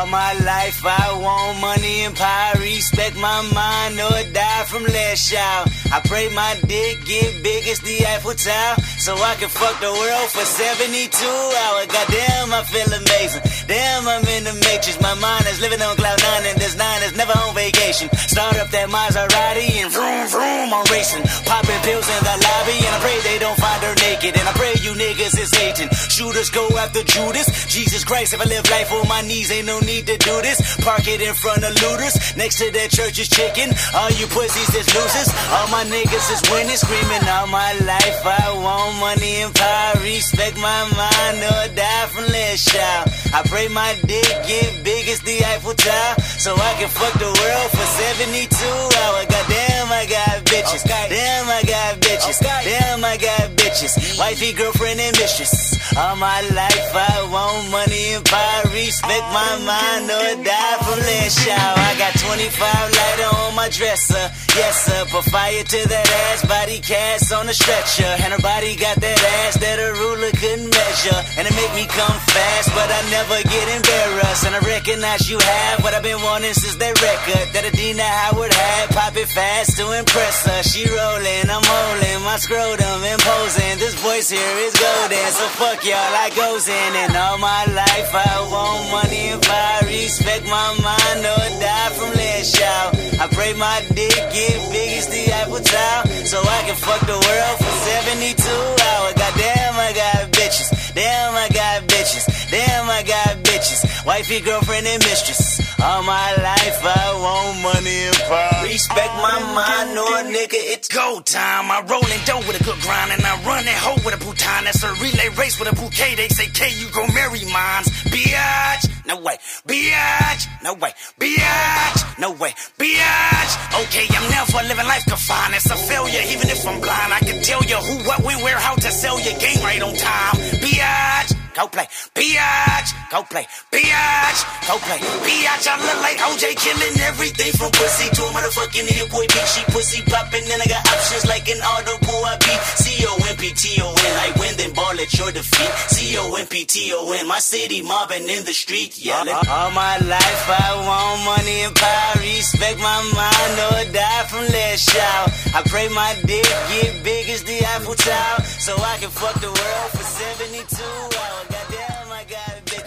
All 0.00 0.06
my 0.06 0.32
life. 0.32 0.80
I 0.86 1.12
want 1.12 1.60
money 1.60 2.04
and 2.04 2.16
power, 2.16 2.54
respect 2.58 3.16
my 3.16 3.42
mind 3.52 3.79
or 3.98 4.22
die 4.32 4.64
from 4.68 4.84
less 4.84 5.30
child. 5.30 5.68
I 5.90 6.00
pray 6.04 6.28
my 6.30 6.54
dick 6.66 7.04
get 7.04 7.42
big 7.42 7.66
as 7.66 7.80
the 7.80 8.06
Eiffel 8.06 8.34
Tower, 8.34 8.76
so 8.98 9.14
I 9.16 9.34
can 9.34 9.48
fuck 9.48 9.80
the 9.80 9.90
world 9.90 10.28
for 10.30 10.44
72 10.44 11.10
hours. 11.18 11.86
Goddamn, 11.86 12.52
I 12.54 12.62
feel 12.62 12.90
amazing. 12.92 13.42
Damn, 13.66 14.06
I'm 14.06 14.24
in 14.36 14.44
the 14.44 14.54
matrix. 14.54 15.00
My 15.00 15.14
mind 15.14 15.46
is 15.48 15.60
living 15.60 15.82
on 15.82 15.96
cloud 15.96 16.20
nine, 16.22 16.46
and 16.46 16.58
this 16.58 16.76
nine 16.76 17.02
is 17.02 17.16
never 17.16 17.34
on 17.42 17.54
vacation. 17.54 18.06
Start 18.30 18.58
up 18.58 18.70
that 18.70 18.88
Maserati 18.90 19.82
and 19.82 19.90
vroom 19.90 20.26
vroom, 20.30 20.68
I'm 20.74 20.86
racing. 20.90 21.22
Popping 21.46 21.80
pills 21.82 22.06
in 22.06 22.22
the 22.22 22.36
lobby, 22.38 22.76
and 22.78 22.92
I 22.94 22.98
pray 23.02 23.18
they 23.26 23.38
don't 23.38 23.58
find 23.58 23.80
her 23.82 23.94
naked. 24.06 24.38
And 24.38 24.46
I 24.46 24.52
pray 24.52 24.74
you 24.82 24.92
niggas 24.94 25.38
is 25.38 25.50
hating. 25.54 25.90
Shooters 26.10 26.50
go 26.50 26.68
after 26.78 27.02
Judas. 27.02 27.46
Jesus 27.66 28.04
Christ, 28.04 28.34
if 28.34 28.40
I 28.40 28.46
live 28.46 28.68
life 28.70 28.92
on 28.92 29.06
my 29.08 29.22
knees, 29.22 29.50
ain't 29.50 29.66
no 29.66 29.80
need 29.80 30.06
to 30.06 30.16
do 30.18 30.34
this. 30.42 30.58
Park 30.82 31.06
it 31.06 31.20
in 31.20 31.34
front 31.34 31.64
of 31.64 31.74
looters. 31.82 32.14
Next 32.36 32.58
to 32.58 32.70
that 32.70 32.90
church 32.90 33.18
is 33.18 33.28
chicken. 33.28 33.70
All 33.94 34.10
you 34.10 34.26
pussies 34.26 34.70
is 34.74 34.86
losers. 34.94 35.30
All 35.50 35.68
my 35.68 35.84
niggas 35.84 36.26
is 36.30 36.42
winning, 36.50 36.76
screaming 36.76 37.24
all 37.28 37.46
my 37.46 37.72
life. 37.82 38.20
I 38.24 38.52
want 38.54 38.98
money 39.00 39.42
and 39.42 39.54
power. 39.54 39.98
Respect 40.02 40.56
my 40.56 40.82
mind 40.94 41.38
or 41.42 41.74
die 41.74 42.06
from 42.12 42.26
less 42.30 42.64
child. 42.64 43.10
I 43.34 43.42
pray 43.48 43.68
my 43.68 43.96
dick 44.06 44.30
get 44.46 44.84
big 44.84 45.08
as 45.08 45.20
the 45.20 45.44
Eiffel 45.44 45.74
Tower. 45.74 46.14
So 46.38 46.54
I 46.54 46.74
can 46.78 46.88
fuck 46.88 47.14
the 47.18 47.30
world 47.30 47.70
for 47.70 47.86
72 47.98 48.46
hours. 48.54 49.26
Goddamn, 49.26 49.88
I 49.90 50.06
got 50.06 50.44
bitches. 50.46 50.84
Damn, 50.84 51.48
I 51.48 51.62
got 51.62 52.00
bitches. 52.00 52.38
Damn, 52.40 53.04
I 53.04 53.16
got 53.16 53.50
bitches. 53.56 53.98
Mm. 53.98 54.18
Wifey, 54.18 54.52
girlfriend, 54.52 55.00
and 55.00 55.16
mistress. 55.18 55.79
All 55.96 56.14
my 56.16 56.40
life 56.54 56.94
I 56.94 57.26
want 57.32 57.70
money 57.70 58.14
and 58.14 58.24
power. 58.24 58.70
Respect 58.70 59.26
my 59.34 59.52
mind 59.66 60.06
or 60.06 60.44
die 60.44 60.78
from 60.86 60.98
less 61.02 61.34
shower. 61.42 61.78
I 61.78 61.98
got 61.98 62.14
25 62.14 62.46
lighter 62.94 63.30
on 63.42 63.54
my 63.56 63.68
dresser. 63.68 64.30
Yes, 64.56 64.84
sir. 64.86 65.04
Put 65.10 65.24
fire 65.30 65.62
to 65.62 65.80
that 65.88 66.06
ass. 66.30 66.44
Body 66.46 66.78
cast 66.80 67.32
on 67.32 67.48
a 67.48 67.54
stretcher. 67.54 68.10
And 68.22 68.32
her 68.34 68.42
body 68.42 68.74
got 68.74 68.96
that 68.98 69.20
ass 69.46 69.54
that 69.62 69.78
a 69.78 69.94
ruler 69.94 70.32
couldn't 70.34 70.70
measure. 70.70 71.20
And 71.38 71.46
it 71.46 71.54
make 71.54 71.72
me 71.74 71.86
come 71.86 72.18
fast, 72.34 72.68
but 72.74 72.88
I 72.90 73.00
never 73.14 73.38
get 73.46 73.66
embarrassed. 73.70 74.44
And 74.46 74.54
I 74.54 74.60
recognize 74.66 75.30
you 75.30 75.38
have 75.38 75.82
what 75.82 75.94
I've 75.94 76.02
been 76.02 76.20
wanting 76.22 76.54
since 76.54 76.76
that 76.82 76.98
record 76.98 77.46
that 77.54 77.64
Adina 77.64 78.02
Howard 78.02 78.52
had. 78.52 78.90
Pop 78.90 79.14
it 79.16 79.30
fast 79.30 79.78
to 79.78 79.86
impress 79.94 80.46
her. 80.46 80.62
She 80.66 80.82
rolling, 80.90 81.46
I'm 81.46 81.62
holding 81.62 82.20
my 82.26 82.36
scrotum 82.36 83.00
imposing. 83.06 83.78
This 83.78 83.94
voice 84.02 84.30
here 84.30 84.56
is 84.66 84.74
golden, 84.74 85.30
so 85.30 85.46
fuck 85.62 85.84
y'all, 85.86 85.94
I 85.94 86.30
goes 86.34 86.66
in. 86.66 86.90
And 87.06 87.14
all 87.14 87.38
my 87.38 87.64
life 87.70 88.10
I 88.10 88.34
want 88.50 88.90
money 88.90 89.30
and 89.30 89.42
power. 89.42 89.86
Respect 89.86 90.44
my 90.46 90.68
mind 90.82 91.22
or 91.22 91.44
die 91.62 91.90
from 91.94 92.10
less 92.18 92.50
shout. 92.50 92.98
I 93.20 93.28
pray 93.28 93.52
my 93.52 93.84
dick 93.94 94.32
get 94.40 94.72
big 94.72 94.90
as 94.96 95.06
the 95.08 95.22
Eiffel 95.32 95.60
Tower, 95.60 96.06
so 96.24 96.38
I 96.40 96.60
can 96.64 96.76
fuck 96.76 97.00
the 97.04 97.18
world 97.18 97.56
for 97.60 97.74
72 97.92 98.40
hours. 98.88 99.14
Goddamn, 99.14 99.74
I 99.76 99.92
got 99.92 100.32
bitches. 100.32 100.94
Damn, 100.94 101.34
I 101.34 101.48
got 101.48 101.82
bitches. 101.88 102.24
Damn, 102.50 102.88
I 102.88 103.02
got 103.02 103.36
bitches. 103.44 103.80
Wifey, 104.06 104.40
girlfriend, 104.40 104.86
and 104.86 105.02
mistress. 105.04 105.59
All 105.82 106.02
my 106.02 106.36
life 106.36 106.84
I 106.84 107.08
want 107.16 107.62
money 107.64 108.04
and 108.04 108.16
power. 108.28 108.68
Respect 108.68 109.14
my 109.16 109.40
mind, 109.56 109.96
or 109.96 110.28
nigga, 110.28 110.60
it's 110.76 110.88
go 110.88 111.20
time. 111.24 111.70
I 111.70 111.80
roll 111.88 112.04
in 112.04 112.20
dough 112.28 112.44
with 112.44 112.60
a 112.60 112.64
good 112.64 112.78
grind, 112.84 113.12
and 113.12 113.24
I 113.24 113.32
run 113.48 113.64
that 113.64 113.80
hoe 113.80 113.96
with 114.04 114.12
a 114.12 114.20
bouton. 114.20 114.64
That's 114.64 114.82
a 114.84 114.92
relay 115.00 115.32
race 115.40 115.58
with 115.58 115.72
a 115.72 115.74
bouquet. 115.74 116.16
They 116.16 116.28
say, 116.28 116.52
K, 116.52 116.68
you 116.76 116.92
gon' 116.92 117.14
marry 117.14 117.40
mines. 117.48 117.88
Biatch, 118.12 118.92
no 119.06 119.20
way. 119.24 119.36
Biatch, 119.66 120.42
no 120.62 120.74
way. 120.74 120.92
Biatch, 121.18 122.18
no 122.18 122.32
way. 122.32 122.52
Biatch. 122.76 123.52
Okay, 123.88 124.04
I'm 124.12 124.28
never 124.28 124.60
living 124.68 124.86
life 124.86 125.06
confined. 125.08 125.54
It's 125.54 125.70
a 125.70 125.76
failure, 125.76 126.20
even 126.28 126.48
if 126.52 126.60
I'm 126.68 126.80
blind. 126.80 127.12
I 127.14 127.20
can 127.20 127.42
tell 127.42 127.64
you 127.64 127.76
who, 127.76 128.04
what, 128.06 128.20
when, 128.22 128.36
where, 128.44 128.58
how 128.58 128.74
to 128.74 128.90
sell 128.92 129.18
your 129.18 129.38
game 129.40 129.62
right 129.64 129.80
on 129.80 129.96
time. 129.96 130.36
Biatch. 130.60 131.39
Go 131.54 131.66
play, 131.66 131.86
biatch. 132.14 132.94
Go 133.10 133.22
play, 133.24 133.44
biatch. 133.72 134.40
Go 134.68 134.78
play, 134.86 134.98
biatch. 135.26 135.66
I 135.66 135.74
look 135.82 135.98
like 136.00 136.18
OJ 136.22 136.54
killing 136.54 136.96
everything 137.02 137.52
from 137.58 137.70
pussy 137.72 138.06
to 138.14 138.22
a 138.22 138.30
motherfucking 138.30 138.86
hit 138.86 139.10
boy 139.10 139.26
bitch. 139.26 139.50
She 139.58 139.64
pussy 139.72 140.02
popping, 140.06 140.46
and 140.46 140.62
I 140.62 140.66
got 140.66 140.86
options 140.86 141.26
like 141.26 141.48
an 141.50 141.58
audible. 141.62 142.22
I 142.24 142.38
be 142.38 142.54
C 142.78 143.04
O 143.06 143.14
M 143.28 143.36
P 143.36 143.50
T 143.50 143.82
O 143.82 143.90
N. 143.90 144.14
I 144.14 144.30
win, 144.38 144.54
then 144.56 144.72
ball 144.72 144.94
at 144.94 145.10
your 145.18 145.32
defeat. 145.32 145.72
C 145.90 146.16
O 146.18 146.34
M 146.34 146.46
P 146.46 146.64
T 146.64 146.92
O 146.94 147.10
N. 147.12 147.26
My 147.26 147.40
city 147.40 147.82
mobbing 147.82 148.28
in 148.28 148.44
the 148.44 148.54
street, 148.54 148.98
yelling. 148.98 149.34
All 149.34 149.70
my 149.72 149.98
life 150.06 150.44
I 150.46 150.70
want 150.86 151.24
money 151.26 151.66
and 151.66 151.74
power. 151.74 152.14
Respect 152.22 152.78
my 152.78 153.00
mind 153.10 153.54
or 153.66 153.92
die 153.92 154.24
from 154.30 154.46
less 154.54 154.80
shout. 154.86 155.28
I 155.54 155.62
pray 155.66 155.88
my 155.88 156.14
dick 156.24 156.46
get 156.70 157.02
big 157.02 157.28
as 157.28 157.42
the 157.42 157.58
Eiffel 157.74 157.94
Tower, 157.94 158.42
so 158.62 158.76
I 158.78 158.98
can 158.98 159.10
fuck 159.10 159.34
the 159.40 159.48
world 159.50 159.90
for 159.90 160.04
72 160.04 160.82
hours. 161.18 161.49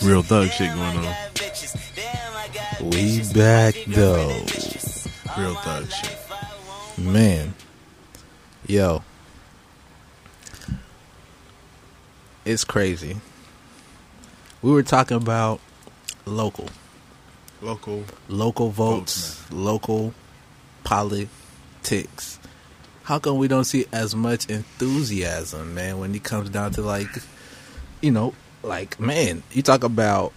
Real 0.03 0.21
thug 0.21 0.49
shit 0.49 0.69
going 0.73 0.97
on. 0.97 1.03
got 1.03 1.33
bitches. 1.35 1.95
Damn, 1.95 2.33
I 2.35 2.47
got 2.53 2.81
We 2.81 3.21
back, 3.33 3.75
though. 3.87 4.15
girlfriend, 4.15 4.31
and 4.31 4.45
mistress. 4.55 5.07
All 5.29 5.41
Real 5.43 5.55
thug 5.55 5.89
shit. 5.91 6.09
life 6.11 6.31
I 6.31 6.97
want 6.99 7.13
Man, 7.13 7.53
yo, 8.67 9.01
it's 12.45 12.63
crazy. 12.65 13.17
We 14.61 14.71
were 14.71 14.83
talking 14.83 15.17
about 15.17 15.59
local, 16.25 16.67
Local. 17.61 18.03
local 18.27 18.69
votes, 18.69 19.35
Votes, 19.37 19.51
local 19.51 20.13
politics, 20.83 22.39
how 23.03 23.19
come 23.19 23.37
we 23.37 23.47
don't 23.47 23.63
see 23.65 23.85
as 23.93 24.15
much 24.15 24.49
enthusiasm, 24.49 25.73
man, 25.73 25.99
when 25.99 26.13
it 26.13 26.23
comes 26.23 26.49
down 26.49 26.71
to 26.73 26.81
like, 26.81 27.09
you 28.01 28.11
know, 28.11 28.33
like 28.63 28.99
man, 28.99 29.43
you 29.51 29.61
talk 29.61 29.83
about 29.83 30.33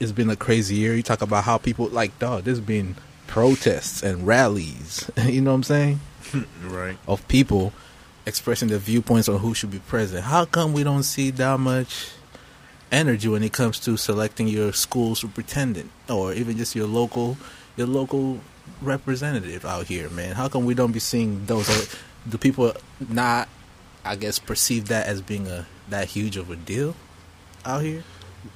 it's 0.00 0.12
been 0.12 0.30
a 0.30 0.36
crazy 0.36 0.76
year. 0.76 0.94
You 0.94 1.02
talk 1.02 1.22
about 1.22 1.44
how 1.44 1.58
people 1.58 1.86
like, 1.88 2.18
dog, 2.18 2.44
there's 2.44 2.60
been 2.60 2.96
protests 3.26 4.02
and 4.02 4.26
rallies. 4.26 5.10
you 5.24 5.40
know 5.40 5.50
what 5.50 5.56
I'm 5.56 5.62
saying? 5.64 6.00
Right. 6.64 6.98
Of 7.06 7.26
people 7.28 7.72
expressing 8.26 8.68
their 8.68 8.78
viewpoints 8.78 9.28
on 9.28 9.38
who 9.38 9.54
should 9.54 9.70
be 9.70 9.78
president. 9.78 10.24
How 10.24 10.46
come 10.46 10.72
we 10.72 10.82
don't 10.82 11.04
see 11.04 11.30
that 11.30 11.60
much 11.60 12.10
energy 12.90 13.28
when 13.28 13.44
it 13.44 13.52
comes 13.52 13.78
to 13.80 13.96
selecting 13.96 14.48
your 14.48 14.72
school 14.72 15.14
superintendent 15.14 15.90
or 16.08 16.32
even 16.32 16.56
just 16.56 16.74
your 16.74 16.86
local 16.86 17.36
your 17.76 17.86
local 17.86 18.40
representative 18.82 19.64
out 19.64 19.86
here, 19.86 20.10
man? 20.10 20.34
How 20.34 20.48
come 20.48 20.64
we 20.64 20.74
don't 20.74 20.90
be 20.90 20.98
seeing 20.98 21.46
those? 21.46 21.68
Or 21.70 21.98
do 22.28 22.36
people 22.36 22.72
not, 23.08 23.48
I 24.04 24.16
guess, 24.16 24.40
perceive 24.40 24.88
that 24.88 25.06
as 25.06 25.20
being 25.20 25.46
a 25.46 25.66
that 25.88 26.08
huge 26.08 26.36
of 26.36 26.50
a 26.50 26.56
deal 26.56 26.96
out 27.64 27.82
here? 27.82 28.04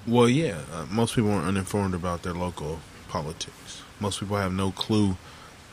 Well, 0.06 0.28
yeah. 0.28 0.58
Uh, 0.72 0.86
most 0.90 1.14
people 1.14 1.30
are 1.30 1.42
uninformed 1.42 1.94
about 1.94 2.22
their 2.22 2.34
local 2.34 2.80
politics. 3.08 3.82
Most 4.00 4.20
people 4.20 4.36
have 4.36 4.52
no 4.52 4.70
clue. 4.70 5.16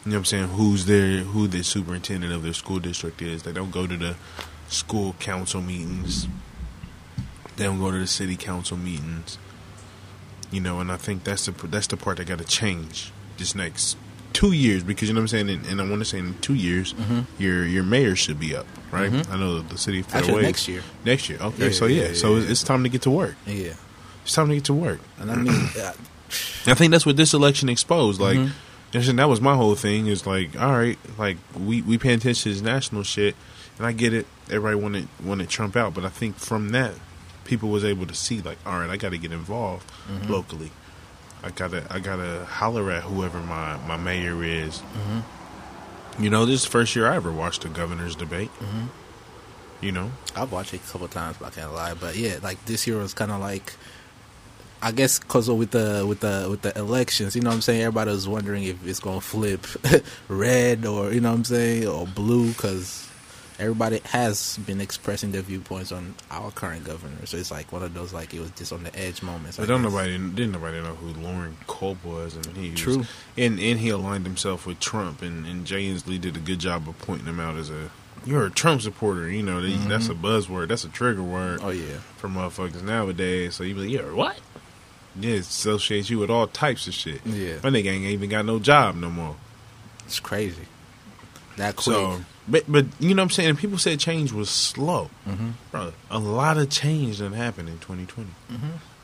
You 0.05 0.11
know 0.11 0.11
what 0.11 0.15
I'm 0.17 0.25
saying? 0.25 0.47
Who's 0.49 0.85
their 0.85 1.19
who 1.19 1.47
the 1.47 1.63
superintendent 1.63 2.31
of 2.31 2.43
their 2.43 2.53
school 2.53 2.79
district 2.79 3.21
is? 3.21 3.43
They 3.43 3.51
don't 3.51 3.71
go 3.71 3.87
to 3.87 3.97
the 3.97 4.15
school 4.67 5.15
council 5.19 5.61
meetings. 5.61 6.27
They 7.57 7.63
don't 7.63 7.79
go 7.79 7.91
to 7.91 7.99
the 7.99 8.07
city 8.07 8.35
council 8.35 8.77
meetings. 8.77 9.37
You 10.51 10.61
know, 10.61 10.79
and 10.79 10.91
I 10.91 10.97
think 10.97 11.23
that's 11.23 11.45
the 11.47 11.51
that's 11.67 11.87
the 11.87 11.97
part 11.97 12.17
that 12.17 12.27
got 12.27 12.37
to 12.37 12.45
change 12.45 13.11
this 13.37 13.55
next 13.55 13.97
two 14.31 14.51
years 14.51 14.83
because 14.83 15.07
you 15.07 15.13
know 15.13 15.19
what 15.21 15.33
I'm 15.33 15.47
saying. 15.47 15.49
And, 15.49 15.65
and 15.65 15.81
I 15.81 15.89
want 15.89 16.01
to 16.01 16.05
say 16.05 16.19
in 16.19 16.35
two 16.39 16.53
years, 16.55 16.93
your 17.39 17.65
your 17.65 17.83
mayor 17.83 18.15
should 18.15 18.39
be 18.39 18.55
up, 18.55 18.67
right? 18.95 19.29
I 19.29 19.37
know 19.37 19.59
the 19.61 19.77
city 19.77 19.99
of 19.99 20.07
Mm-hmm. 20.07 20.17
Actually, 20.17 20.41
next 20.43 20.67
year. 20.67 20.81
Next 21.05 21.29
year, 21.29 21.37
okay. 21.41 21.65
Yeah, 21.65 21.71
so 21.71 21.85
yeah, 21.85 22.07
yeah, 22.07 22.13
so 22.13 22.35
it's, 22.37 22.49
it's 22.49 22.63
time 22.63 22.83
to 22.83 22.89
get 22.89 23.01
to 23.03 23.11
work. 23.11 23.35
Yeah, 23.45 23.73
It's 24.23 24.33
time 24.33 24.49
to 24.49 24.55
get 24.55 24.65
to 24.65 24.73
work. 24.73 24.99
and 25.19 25.29
I 25.31 25.35
mean, 25.35 25.53
uh, 25.79 25.93
I 26.67 26.73
think 26.73 26.91
that's 26.91 27.05
what 27.05 27.17
this 27.17 27.33
election 27.33 27.69
exposed. 27.69 28.19
Like, 28.19 28.37
Mhm. 28.37 28.51
and 29.09 29.19
that 29.19 29.29
was 29.29 29.41
my 29.41 29.55
whole 29.55 29.75
thing. 29.75 30.07
Is 30.07 30.25
like, 30.25 30.59
all 30.59 30.71
right, 30.71 30.97
like 31.17 31.37
we 31.57 31.81
we 31.81 31.97
pay 31.97 32.13
attention 32.13 32.43
to 32.43 32.49
this 32.55 32.61
national 32.63 33.03
shit, 33.03 33.35
and 33.77 33.85
I 33.85 33.91
get 33.91 34.13
it. 34.13 34.25
Everybody 34.49 34.75
wanted 34.81 35.07
wanted 35.23 35.49
Trump 35.49 35.75
out, 35.75 35.93
but 35.93 36.05
I 36.05 36.09
think 36.09 36.37
from 36.37 36.69
that, 36.69 36.93
people 37.43 37.69
was 37.69 37.83
able 37.83 38.05
to 38.07 38.15
see 38.15 38.41
like, 38.41 38.57
all 38.65 38.79
right, 38.79 38.89
I 38.89 38.97
got 38.97 39.09
to 39.11 39.17
get 39.17 39.31
involved 39.31 39.89
Mm-hmm. 40.09 40.31
locally. 40.31 40.71
I 41.43 41.49
gotta 41.51 41.83
I 41.91 41.99
gotta 41.99 42.45
holler 42.45 42.89
at 42.91 43.03
whoever 43.03 43.39
my 43.39 43.77
my 43.87 43.97
mayor 43.97 44.43
is. 44.43 44.79
Mm-hmm. 44.79 45.19
You 46.17 46.29
know, 46.29 46.45
this 46.45 46.61
is 46.61 46.65
the 46.65 46.71
first 46.71 46.95
year 46.95 47.07
I 47.07 47.15
ever 47.15 47.31
watched 47.31 47.63
the 47.63 47.69
governor's 47.69 48.15
debate. 48.15 48.49
Mm-hmm. 48.59 48.85
You 49.81 49.91
know, 49.91 50.11
I've 50.35 50.51
watched 50.51 50.73
it 50.73 50.81
a 50.81 50.91
couple 50.91 51.07
times, 51.09 51.37
but 51.37 51.47
I 51.47 51.49
can't 51.49 51.73
lie. 51.73 51.93
But 51.93 52.15
yeah, 52.15 52.37
like 52.41 52.63
this 52.65 52.87
year 52.87 52.97
was 52.97 53.13
kind 53.13 53.31
of 53.31 53.41
like, 53.41 53.73
I 54.81 54.91
guess, 54.91 55.19
because 55.19 55.49
with 55.49 55.71
the 55.71 56.05
with 56.07 56.21
the 56.21 56.47
with 56.49 56.61
the 56.61 56.77
elections, 56.77 57.35
you 57.35 57.41
know, 57.41 57.49
what 57.49 57.55
I'm 57.55 57.61
saying 57.61 57.81
everybody 57.81 58.11
was 58.11 58.27
wondering 58.27 58.63
if 58.63 58.87
it's 58.87 58.99
gonna 58.99 59.21
flip 59.21 59.67
red 60.29 60.85
or 60.85 61.11
you 61.11 61.19
know, 61.19 61.31
what 61.31 61.37
I'm 61.37 61.43
saying, 61.43 61.87
or 61.87 62.07
blue, 62.07 62.47
because 62.49 63.09
everybody 63.59 63.99
has 64.05 64.57
been 64.65 64.81
expressing 64.81 65.31
their 65.31 65.41
viewpoints 65.41 65.91
on 65.91 66.15
our 66.31 66.51
current 66.51 66.83
governor. 66.83 67.25
So 67.25 67.37
it's 67.37 67.51
like 67.51 67.71
one 67.71 67.83
of 67.83 67.93
those 67.93 68.13
like 68.13 68.33
it 68.33 68.39
was 68.39 68.51
just 68.51 68.73
on 68.73 68.83
the 68.83 68.95
edge 68.97 69.21
moments. 69.23 69.59
I 69.59 69.63
But 69.63 69.69
don't 69.69 69.83
guess. 69.83 69.91
nobody 69.91 70.11
didn't 70.17 70.51
nobody 70.51 70.81
know 70.81 70.95
who 70.95 71.19
Loren 71.21 71.57
Culp 71.67 72.03
was, 72.03 72.35
and 72.35 72.45
he 72.57 72.71
was- 72.71 72.79
True. 72.79 73.05
and 73.37 73.59
and 73.59 73.79
he 73.79 73.89
aligned 73.89 74.25
himself 74.25 74.65
with 74.65 74.79
Trump, 74.79 75.21
and 75.21 75.45
and 75.45 75.65
Jay 75.65 75.85
Inslee 75.87 76.19
did 76.19 76.35
a 76.35 76.39
good 76.39 76.59
job 76.59 76.87
of 76.89 76.97
pointing 76.99 77.27
him 77.27 77.39
out 77.39 77.55
as 77.57 77.69
a 77.69 77.89
you're 78.25 78.45
a 78.45 78.49
Trump 78.51 78.81
supporter. 78.81 79.29
You 79.29 79.43
know 79.43 79.61
that- 79.61 79.87
that's 79.89 80.09
a 80.09 80.15
buzzword, 80.15 80.69
that's 80.69 80.83
a 80.83 80.89
trigger 80.89 81.23
word 81.23 81.59
Mm-hmm. 81.59 81.67
Oh 81.67 81.71
yeah, 81.71 81.97
for 82.17 82.27
motherfuckers 82.27 82.83
nowadays. 82.83 83.55
So 83.55 83.63
you 83.63 83.75
be 83.75 83.81
like, 83.81 83.89
yeah, 83.91 84.11
what? 84.13 84.37
Yeah, 85.17 85.35
it 85.35 85.39
associates 85.41 86.09
you 86.09 86.19
with 86.19 86.29
all 86.29 86.45
types 86.47 86.87
of 86.87 86.93
shit. 86.93 87.21
Yeah. 87.25 87.57
my 87.63 87.69
nigga 87.69 87.85
ain't 87.87 88.03
even 88.05 88.29
got 88.29 88.45
no 88.45 88.59
job 88.59 88.95
no 88.95 89.09
more. 89.09 89.35
it's 90.05 90.19
crazy. 90.19 90.63
That 91.57 91.75
quick. 91.75 91.95
So, 91.95 92.21
but 92.47 92.63
but 92.67 92.85
you 92.99 93.15
know 93.15 93.21
what 93.21 93.25
I'm 93.25 93.29
saying? 93.31 93.49
And 93.49 93.57
people 93.57 93.77
said 93.77 93.99
change 93.99 94.31
was 94.33 94.49
slow, 94.49 95.09
Mhm. 95.27 95.53
bro. 95.71 95.93
A 96.11 96.19
lot 96.19 96.57
of 96.57 96.69
change 96.69 97.19
that 97.19 97.31
happened 97.33 97.69
in 97.69 97.79
2020. 97.79 98.29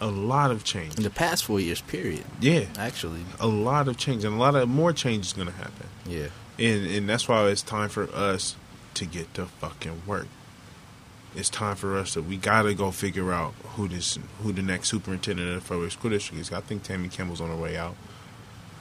A 0.01 0.07
lot 0.07 0.49
of 0.51 0.63
change. 0.63 0.95
in 0.97 1.03
the 1.03 1.09
past 1.11 1.43
four 1.43 1.59
years, 1.59 1.79
period. 1.81 2.23
Yeah, 2.39 2.65
Actually, 2.77 3.21
a 3.39 3.45
lot 3.47 3.87
of 3.87 3.97
change, 3.97 4.23
and 4.23 4.33
a 4.35 4.37
lot 4.37 4.55
of 4.55 4.67
more 4.67 4.91
change 4.93 5.27
is 5.27 5.33
gonna 5.33 5.51
happen. 5.51 5.87
yeah. 6.05 6.27
And 6.59 6.85
and 6.87 7.07
that's 7.09 7.27
why 7.27 7.45
it's 7.47 7.61
time 7.61 7.89
for 7.89 8.03
us 8.13 8.55
to 8.95 9.05
get 9.05 9.33
to 9.35 9.45
fucking 9.45 10.01
work. 10.05 10.27
It's 11.35 11.49
time 11.49 11.77
for 11.77 11.97
us 11.97 12.13
that 12.15 12.23
we 12.23 12.35
gotta 12.35 12.73
go 12.73 12.91
figure 12.91 13.31
out 13.31 13.53
who 13.75 13.87
this 13.87 14.19
who 14.43 14.51
the 14.51 14.61
next 14.61 14.89
superintendent 14.89 15.47
of 15.49 15.55
the 15.55 15.61
Federal 15.61 15.89
School 15.89 16.11
District 16.11 16.41
is. 16.41 16.51
I 16.51 16.59
think 16.61 16.83
Tammy 16.83 17.07
Campbell's 17.07 17.39
on 17.39 17.47
her 17.49 17.55
way 17.55 17.77
out. 17.77 17.95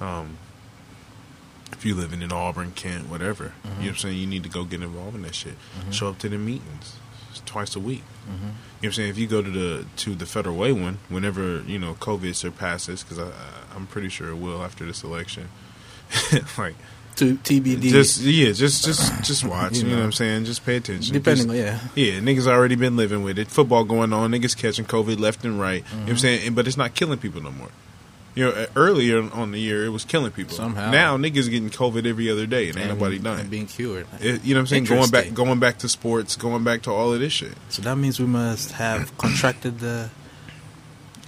Um, 0.01 0.39
if 1.73 1.85
you're 1.85 1.97
living 1.97 2.23
in 2.23 2.33
Auburn, 2.33 2.73
Kent, 2.73 3.09
whatever, 3.09 3.53
you 3.65 3.71
know 3.71 3.77
what 3.77 3.89
I'm 3.89 3.97
saying, 3.97 4.19
you 4.19 4.27
need 4.27 4.43
to 4.43 4.49
go 4.49 4.65
get 4.65 4.83
involved 4.83 5.17
in 5.17 5.23
that 5.23 5.35
shit. 5.35 5.55
Mm-hmm. 5.55 5.91
Show 5.93 6.09
up 6.09 6.19
to 6.19 6.29
the 6.29 6.39
meetings 6.39 6.97
twice 7.47 7.75
a 7.77 7.81
week. 7.81 8.03
Mm-hmm. 8.29 8.33
You 8.33 8.39
know 8.39 8.55
what 8.81 8.87
I'm 8.87 8.93
saying? 8.93 9.11
If 9.11 9.19
you 9.19 9.27
go 9.27 9.43
to 9.43 9.51
the 9.51 9.87
to 9.97 10.15
the 10.15 10.27
Federal 10.27 10.57
Way 10.57 10.73
one, 10.73 10.99
whenever 11.09 11.63
you 11.63 11.79
know 11.79 11.95
COVID 11.95 12.35
surpasses, 12.35 13.03
because 13.03 13.19
I, 13.19 13.31
I'm 13.75 13.87
pretty 13.87 14.09
sure 14.09 14.29
it 14.31 14.37
will 14.37 14.63
after 14.63 14.85
this 14.85 15.03
election. 15.03 15.49
like 16.59 16.75
To 17.17 17.37
TBD. 17.37 17.83
just 17.83 18.21
yeah, 18.21 18.53
just 18.53 18.85
just 18.85 19.25
just 19.25 19.45
watch. 19.45 19.77
You 19.77 19.83
you, 19.83 19.85
know. 19.85 19.91
know. 19.91 19.99
what 19.99 20.05
I'm 20.07 20.13
saying? 20.13 20.45
Just 20.45 20.65
pay 20.65 20.77
attention. 20.77 21.13
depending, 21.13 21.49
Just- 21.49 21.97
yeah. 21.97 22.13
yeah, 22.13 22.21
niggas 22.21 22.47
already 22.47 22.77
been 22.77 22.97
living 22.97 23.23
with 23.23 23.39
it. 23.39 23.49
Football 23.49 23.85
going 23.85 24.13
on, 24.13 24.31
niggas 24.31 24.57
catching 24.57 24.85
COVID 24.85 25.19
left 25.19 25.45
and 25.45 25.61
right. 25.61 25.75
You 25.77 25.83
know 25.83 25.89
what 25.91 26.01
I'm 26.01 26.07
mm-hmm. 26.07 26.17
saying? 26.17 26.55
But 26.55 26.67
it's 26.67 26.77
not 26.77 26.95
killing 26.95 27.19
people 27.19 27.43
no 27.43 27.51
more. 27.51 27.71
You 28.41 28.47
know, 28.47 28.67
earlier 28.75 29.31
on 29.35 29.53
the 29.53 29.59
year 29.59 29.85
it 29.85 29.91
was 29.91 30.07
killing 30.07 30.31
people. 30.33 30.57
Somehow. 30.57 30.91
now 30.91 31.19
niggas 31.19 31.51
getting 31.51 31.69
COVID 31.69 32.07
every 32.07 32.31
other 32.31 32.47
day 32.47 32.71
and 32.71 32.79
ain't 32.79 32.91
And- 32.91 32.99
nobody 32.99 33.19
dying. 33.19 33.49
being 33.49 33.67
cured. 33.67 34.07
It- 34.19 34.43
you 34.45 34.55
know 34.55 34.61
what 34.61 34.63
I'm 34.63 34.67
saying? 34.69 34.85
Going 34.85 35.11
back, 35.11 35.35
going 35.35 35.59
back 35.61 35.77
to 35.81 35.89
sports, 35.91 36.37
going 36.37 36.65
back 36.65 36.81
to 36.83 36.91
all 36.91 37.13
of 37.13 37.21
this 37.21 37.35
shit. 37.35 37.53
So 37.69 37.83
that 37.83 37.97
means 37.97 38.19
we 38.19 38.25
must 38.25 38.73
have 38.73 39.17
contracted 39.19 39.81
the 39.81 40.09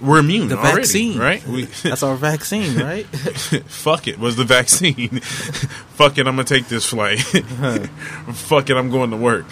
We're 0.01 0.17
immune 0.17 0.47
the 0.47 0.57
already, 0.57 0.77
vaccine, 0.77 1.19
right? 1.19 1.45
We, 1.47 1.65
That's 1.83 2.01
our 2.01 2.15
vaccine, 2.15 2.79
right? 2.79 3.05
fuck 3.67 4.07
it 4.07 4.17
was 4.17 4.35
the 4.35 4.43
vaccine. 4.43 5.19
fuck 5.19 6.17
it, 6.17 6.25
I'm 6.25 6.35
gonna 6.35 6.45
take 6.45 6.67
this 6.67 6.83
flight. 6.85 7.19
fuck 7.19 8.69
it, 8.71 8.75
I'm 8.75 8.89
going 8.89 9.11
to 9.11 9.17
work. 9.17 9.45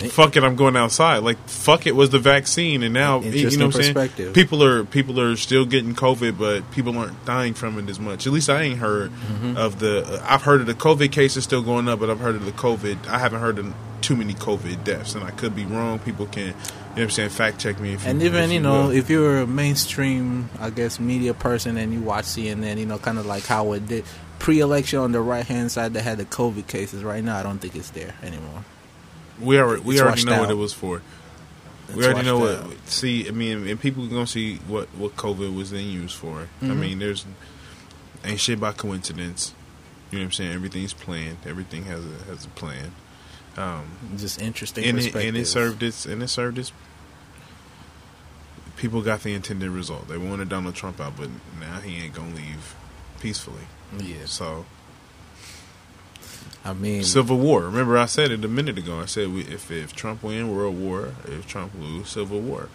Fuck 0.00 0.36
it, 0.36 0.44
I'm 0.44 0.56
going 0.56 0.76
outside. 0.76 1.18
Like 1.18 1.38
fuck 1.48 1.86
it 1.86 1.94
was 1.96 2.10
the 2.10 2.18
vaccine, 2.18 2.82
and 2.82 2.94
now 2.94 3.20
you 3.20 3.50
know 3.58 3.66
what 3.66 3.76
I'm 3.76 3.94
saying. 3.94 4.32
People 4.32 4.62
are 4.62 4.84
people 4.84 5.20
are 5.20 5.36
still 5.36 5.64
getting 5.64 5.94
COVID, 5.94 6.38
but 6.38 6.70
people 6.70 6.96
aren't 6.98 7.24
dying 7.24 7.54
from 7.54 7.78
it 7.78 7.88
as 7.90 7.98
much. 8.00 8.26
At 8.26 8.32
least 8.32 8.48
I 8.50 8.62
ain't 8.62 8.78
heard 8.78 9.10
Mm-hmm. 9.10 9.56
of 9.56 9.78
the. 9.80 10.22
I've 10.24 10.42
heard 10.42 10.60
of 10.60 10.66
the 10.66 10.74
COVID 10.74 11.12
cases 11.12 11.44
still 11.44 11.62
going 11.62 11.88
up, 11.88 12.00
but 12.00 12.10
I've 12.10 12.20
heard 12.20 12.34
of 12.34 12.44
the 12.44 12.52
COVID. 12.52 13.06
I 13.08 13.18
haven't 13.18 13.40
heard 13.40 13.58
of 13.58 13.72
too 14.00 14.16
many 14.16 14.34
COVID 14.34 14.84
deaths, 14.84 15.14
and 15.14 15.24
I 15.24 15.30
could 15.30 15.54
be 15.56 15.64
wrong. 15.64 15.98
People 15.98 16.26
can, 16.26 16.46
you 16.48 16.52
know 16.52 16.54
what 16.94 17.02
I'm 17.02 17.10
saying, 17.10 17.30
fact 17.30 17.58
check 17.60 17.80
me. 17.80 17.94
If 17.94 18.06
and 18.06 18.22
even 18.22 18.44
if 18.44 18.52
you 18.52 18.60
know, 18.60 18.84
will. 18.84 18.90
if 18.90 19.10
you're 19.10 19.38
a 19.40 19.46
mainstream, 19.46 20.50
I 20.60 20.70
guess, 20.70 20.98
media 21.00 21.34
person 21.34 21.76
and 21.76 21.92
you 21.92 22.00
watch 22.00 22.24
CNN, 22.26 22.78
you 22.78 22.86
know, 22.86 22.98
kind 22.98 23.18
of 23.18 23.26
like 23.26 23.44
how 23.44 23.72
it 23.72 23.86
did 23.88 24.04
pre-election 24.38 25.00
on 25.00 25.12
the 25.12 25.20
right 25.20 25.44
hand 25.46 25.72
side, 25.72 25.92
they 25.94 26.00
had 26.02 26.18
the 26.18 26.24
COVID 26.24 26.66
cases. 26.68 27.02
Right 27.02 27.22
now, 27.24 27.36
I 27.38 27.42
don't 27.42 27.58
think 27.58 27.74
it's 27.74 27.90
there 27.90 28.14
anymore. 28.22 28.64
We 29.40 29.58
already 29.58 29.82
we 29.82 30.00
already 30.00 30.24
know 30.24 30.40
what 30.40 30.50
it 30.50 30.54
was 30.54 30.72
for. 30.72 31.02
we 31.88 31.94
It's 31.98 32.06
already 32.06 32.26
know 32.26 32.38
what. 32.38 32.54
out. 32.56 32.72
See, 32.88 33.26
I 33.28 33.30
mean, 33.30 33.66
and 33.66 33.80
people 33.80 34.06
gonna 34.06 34.26
see 34.26 34.56
what 34.66 34.88
what 34.96 35.16
COVID 35.16 35.54
was 35.56 35.70
then 35.70 35.86
used 35.88 36.16
for. 36.16 36.48
I 36.60 36.64
Mhm. 36.66 36.76
mean, 36.78 36.98
there's 36.98 37.24
ain't 38.24 38.40
shit 38.40 38.58
by 38.60 38.72
coincidence. 38.72 39.54
You 40.10 40.18
know 40.18 40.22
what 40.24 40.26
I'm 40.28 40.32
saying? 40.32 40.52
Everything's 40.52 40.92
planned. 40.94 41.38
Everything 41.46 41.84
has 41.84 42.04
a 42.04 42.24
has 42.30 42.44
a 42.44 42.48
plan. 42.48 42.92
Um, 43.56 43.84
Just 44.16 44.40
interesting 44.40 44.84
and 44.84 44.98
it, 44.98 45.14
and 45.14 45.36
it 45.36 45.46
served 45.46 45.82
its 45.82 46.06
and 46.06 46.22
it 46.22 46.28
served 46.28 46.58
its. 46.58 46.72
People 48.76 49.02
got 49.02 49.22
the 49.22 49.34
intended 49.34 49.70
result. 49.70 50.06
They 50.08 50.18
wanted 50.18 50.48
Donald 50.48 50.76
Trump 50.76 51.00
out, 51.00 51.16
but 51.16 51.28
now 51.58 51.80
he 51.80 51.96
ain't 51.96 52.14
gonna 52.14 52.34
leave 52.34 52.74
peacefully. 53.20 53.66
Yeah, 53.98 54.26
So 54.26 54.66
I 56.64 56.72
mean, 56.74 57.02
Civil 57.04 57.38
War. 57.38 57.62
Remember, 57.62 57.96
I 57.96 58.06
said 58.06 58.30
it 58.30 58.44
a 58.44 58.48
minute 58.48 58.78
ago. 58.78 59.00
I 59.00 59.06
said 59.06 59.32
we, 59.32 59.42
if 59.42 59.70
if 59.70 59.94
Trump 59.94 60.22
win, 60.22 60.54
World 60.54 60.78
War. 60.78 61.14
If 61.24 61.46
Trump 61.46 61.72
lose, 61.78 62.08
Civil 62.10 62.40
War. 62.40 62.68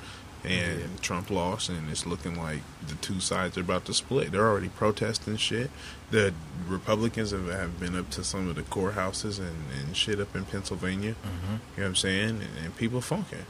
And 0.45 0.79
Yeah. 0.79 0.85
Trump 1.01 1.29
lost, 1.29 1.69
and 1.69 1.89
it's 1.89 2.05
looking 2.05 2.35
like 2.37 2.59
the 2.85 2.95
two 2.95 3.21
sides 3.21 3.57
are 3.57 3.61
about 3.61 3.85
to 3.85 3.93
split. 3.93 4.31
They're 4.33 4.45
already 4.49 4.67
protesting 4.69 5.37
shit. 5.37 5.69
The 6.11 6.33
Republicans 6.67 7.31
have, 7.31 7.47
have 7.47 7.79
been 7.79 7.95
up 7.95 8.09
to 8.11 8.23
some 8.25 8.49
of 8.49 8.55
the 8.55 8.63
courthouses 8.63 9.39
and, 9.39 9.55
and 9.79 9.95
shit 9.95 10.19
up 10.19 10.35
in 10.35 10.43
Pennsylvania. 10.45 11.11
Mhm. 11.11 11.17
You 11.23 11.47
know 11.49 11.59
what 11.75 11.85
I'm 11.85 11.95
saying? 11.95 12.29
And, 12.29 12.49
and 12.65 12.75
people 12.75 12.99
funking. 12.99 13.45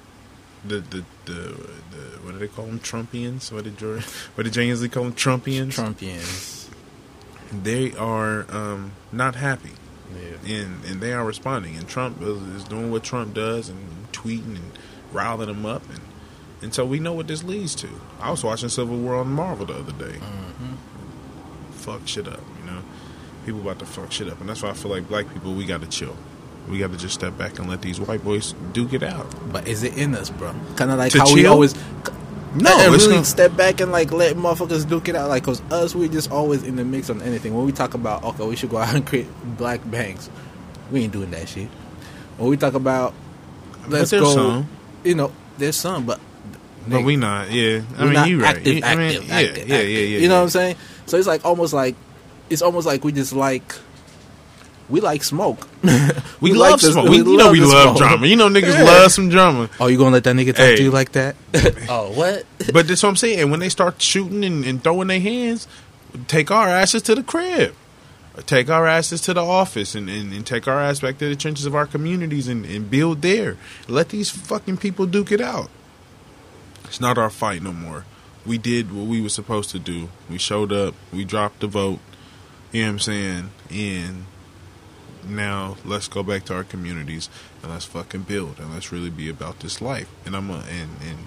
The, 0.66 0.80
the 0.82 1.04
the 1.26 1.34
the 1.92 2.04
what 2.24 2.32
do 2.34 2.38
they 2.40 2.48
call 2.48 2.66
them? 2.68 2.80
Trumpians? 2.80 3.52
What 3.52 3.64
did 3.66 3.78
George? 3.78 4.06
What 4.36 4.44
did 4.46 4.54
James 4.54 4.82
Lee 4.82 4.88
call 4.90 5.04
them? 5.04 5.14
Trumpians? 5.14 5.74
Trumpians. 5.76 6.70
they 7.52 7.94
are 7.96 8.46
um, 8.50 8.92
not 9.12 9.36
happy. 9.36 9.72
Yeah. 10.16 10.56
and 10.56 10.86
and 10.86 11.02
they 11.02 11.14
are 11.14 11.26
responding. 11.26 11.76
And 11.76 11.88
Trump 11.88 12.22
is, 12.22 12.64
doing 12.66 12.92
what 12.92 13.04
Trump 13.04 13.34
does 13.34 13.70
and 13.70 14.12
tweeting 14.12 14.56
and 14.56 14.72
riling 15.12 15.48
them 15.48 15.66
up, 15.66 15.88
and 15.90 16.02
and 16.62 16.74
so 16.74 16.86
we 16.86 17.00
know 17.00 17.14
what 17.14 17.28
this 17.28 17.44
leads 17.44 17.76
to. 17.76 17.90
I 18.20 18.32
was 18.32 18.44
watching 18.44 18.70
Civil 18.70 18.98
War 18.98 19.16
on 19.16 19.28
Marvel 19.30 19.66
the 19.66 19.74
other 19.76 19.92
day. 19.92 20.18
Mm-hmm. 20.18 20.74
Fuck 21.74 22.08
shit 22.08 22.28
up, 22.28 22.40
you 22.60 22.72
know. 22.72 22.82
People 23.46 23.62
about 23.62 23.80
to 23.80 23.86
fuck 23.86 24.12
shit 24.12 24.30
up, 24.30 24.40
and 24.40 24.48
that's 24.48 24.64
why 24.64 24.70
I 24.70 24.74
feel 24.74 24.90
like 24.92 25.08
black 25.10 25.32
people 25.34 25.54
we 25.54 25.66
got 25.66 25.82
to 25.82 25.88
chill. 25.88 26.16
We 26.70 26.80
got 26.80 26.92
to 26.92 26.98
just 26.98 27.14
step 27.14 27.38
back 27.38 27.60
and 27.60 27.70
let 27.70 27.82
these 27.82 28.00
white 28.00 28.24
boys 28.24 28.54
duke 28.72 28.94
it 28.94 29.04
out. 29.04 29.28
But 29.52 29.68
is 29.68 29.84
it 29.84 29.98
in 29.98 30.16
us, 30.16 30.30
bro? 30.30 30.54
Kind 30.78 30.92
of 30.92 30.98
like 30.98 31.12
To 31.12 31.20
how 31.20 31.34
we 31.34 31.46
always 31.46 31.74
No, 32.56 32.78
and 32.80 32.94
it's 32.94 33.06
really 33.06 33.18
not- 33.18 33.26
step 33.26 33.56
back 33.56 33.82
and 33.82 33.92
like 33.92 34.12
let 34.12 34.36
motherfuckers 34.36 34.88
duke 34.88 35.10
it 35.10 35.16
out. 35.16 35.30
Like, 35.30 35.44
cause 35.44 35.62
us, 35.72 35.96
we 35.96 36.08
just 36.10 36.32
always 36.32 36.64
in 36.64 36.76
the 36.76 36.86
mix 36.86 37.10
on 37.10 37.22
anything. 37.22 37.56
When 37.56 37.66
we 37.66 37.72
talk 37.72 37.94
about 37.94 38.24
okay, 38.24 38.46
we 38.46 38.56
should 38.56 38.70
go 38.70 38.78
out 38.78 38.94
and 38.94 39.06
create 39.06 39.28
black 39.58 39.80
banks, 39.90 40.30
we 40.92 41.02
ain't 41.04 41.14
doing 41.14 41.32
that 41.32 41.48
shit. 41.50 41.68
When 42.38 42.50
we 42.50 42.58
talk 42.58 42.74
about 42.76 43.14
let's 43.88 44.12
go, 44.12 44.26
some. 44.34 44.70
you 45.04 45.16
know, 45.16 45.32
there's 45.58 45.76
some, 45.76 46.06
but 46.06 46.20
But 46.88 47.04
we 47.04 47.16
not. 47.16 47.50
Yeah, 47.52 47.82
I 47.98 48.06
mean 48.06 48.28
you 48.28 48.42
right. 48.42 48.58
active, 48.58 48.74
You- 48.76 48.84
I 48.84 48.96
mean, 48.96 49.08
active, 49.08 49.28
yeah, 49.28 49.36
active, 49.36 49.68
yeah, 49.68 49.76
active. 49.76 49.90
yeah, 49.90 50.00
yeah. 50.00 50.18
You 50.20 50.28
know 50.28 50.34
yeah. 50.36 50.40
what 50.40 50.44
I'm 50.44 50.50
saying? 50.50 50.76
So 51.06 51.18
it's 51.18 51.28
like 51.28 51.46
almost 51.46 51.74
like 51.74 51.96
it's 52.50 52.62
almost 52.62 52.86
like 52.86 53.04
we 53.04 53.12
just 53.12 53.34
like 53.34 53.74
we 54.94 55.02
like 55.02 55.24
smoke. 55.24 55.68
We, 56.40 56.52
like 56.54 56.72
love 56.72 56.82
this- 56.82 56.92
smoke. 56.94 57.10
We, 57.10 57.18
you 57.18 57.38
know 57.38 57.52
we 57.52 57.62
love 57.62 57.84
smoke. 57.84 57.98
drama. 57.98 58.28
You 58.28 58.36
know 58.36 58.48
niggas 58.50 58.78
Yeah. 58.78 58.84
love 58.84 59.12
some 59.12 59.30
drama. 59.30 59.70
Oh, 59.80 59.88
you 59.88 59.98
gonna 59.98 60.12
let 60.12 60.24
that 60.26 60.36
nigga 60.36 60.48
talk 60.56 60.58
Hey. 60.58 60.76
to 60.76 60.84
you 60.84 60.92
like 60.92 61.14
that? 61.14 61.36
oh, 61.90 62.12
what? 62.12 62.46
But 62.72 62.88
that's 62.88 63.02
what 63.02 63.10
I'm 63.10 63.16
saying. 63.16 63.40
And 63.40 63.50
when 63.52 63.60
they 63.60 63.70
start 63.70 64.02
shooting 64.02 64.44
and, 64.44 64.64
and 64.66 64.84
throwing 64.84 65.08
their 65.08 65.20
hands, 65.22 65.68
take 66.28 66.52
our 66.52 66.68
asses 66.68 67.02
to 67.04 67.16
the 67.16 67.24
crib. 67.24 67.74
Take 68.46 68.70
our 68.70 68.86
asses 68.88 69.22
to 69.22 69.34
the 69.34 69.44
office 69.44 69.96
and, 69.96 70.10
and, 70.10 70.34
and 70.34 70.46
take 70.46 70.68
our 70.68 70.80
ass 70.82 71.00
back 71.00 71.18
to 71.20 71.30
the 71.30 71.36
trenches 71.36 71.66
of 71.66 71.76
our 71.76 71.86
communities 71.86 72.48
and, 72.48 72.66
and 72.66 72.90
build 72.90 73.22
there. 73.22 73.58
Let 73.88 74.10
these 74.10 74.30
fucking 74.32 74.78
people 74.78 75.06
duke 75.06 75.32
it 75.32 75.40
out. 75.42 75.70
It's 76.86 77.00
not 77.00 77.18
our 77.18 77.30
fight 77.30 77.62
no 77.64 77.72
more. 77.74 78.06
We 78.46 78.58
did 78.58 78.92
what 78.94 79.06
we 79.08 79.22
were 79.22 79.30
supposed 79.30 79.70
to 79.72 79.80
do. 79.80 80.10
We 80.30 80.38
showed 80.38 80.72
up. 80.74 80.96
We 81.14 81.24
dropped 81.26 81.60
the 81.62 81.68
vote. 81.68 82.00
You 82.72 82.82
know 82.82 82.88
what 82.88 82.92
I'm 82.94 83.00
saying? 83.00 83.50
And 83.72 84.26
now 85.28 85.78
let's 85.86 86.08
go 86.08 86.24
back 86.24 86.46
to 86.46 86.56
our 86.56 86.64
communities 86.64 87.30
and 87.62 87.72
let's 87.72 87.86
fucking 87.86 88.24
build 88.24 88.60
and 88.60 88.74
let's 88.74 88.92
really 88.92 89.10
be 89.10 89.30
about 89.30 89.60
this 89.60 89.82
life. 89.82 90.10
And 90.26 90.36
I'm 90.36 90.50
a, 90.50 90.64
and 90.70 90.92
and 91.02 91.18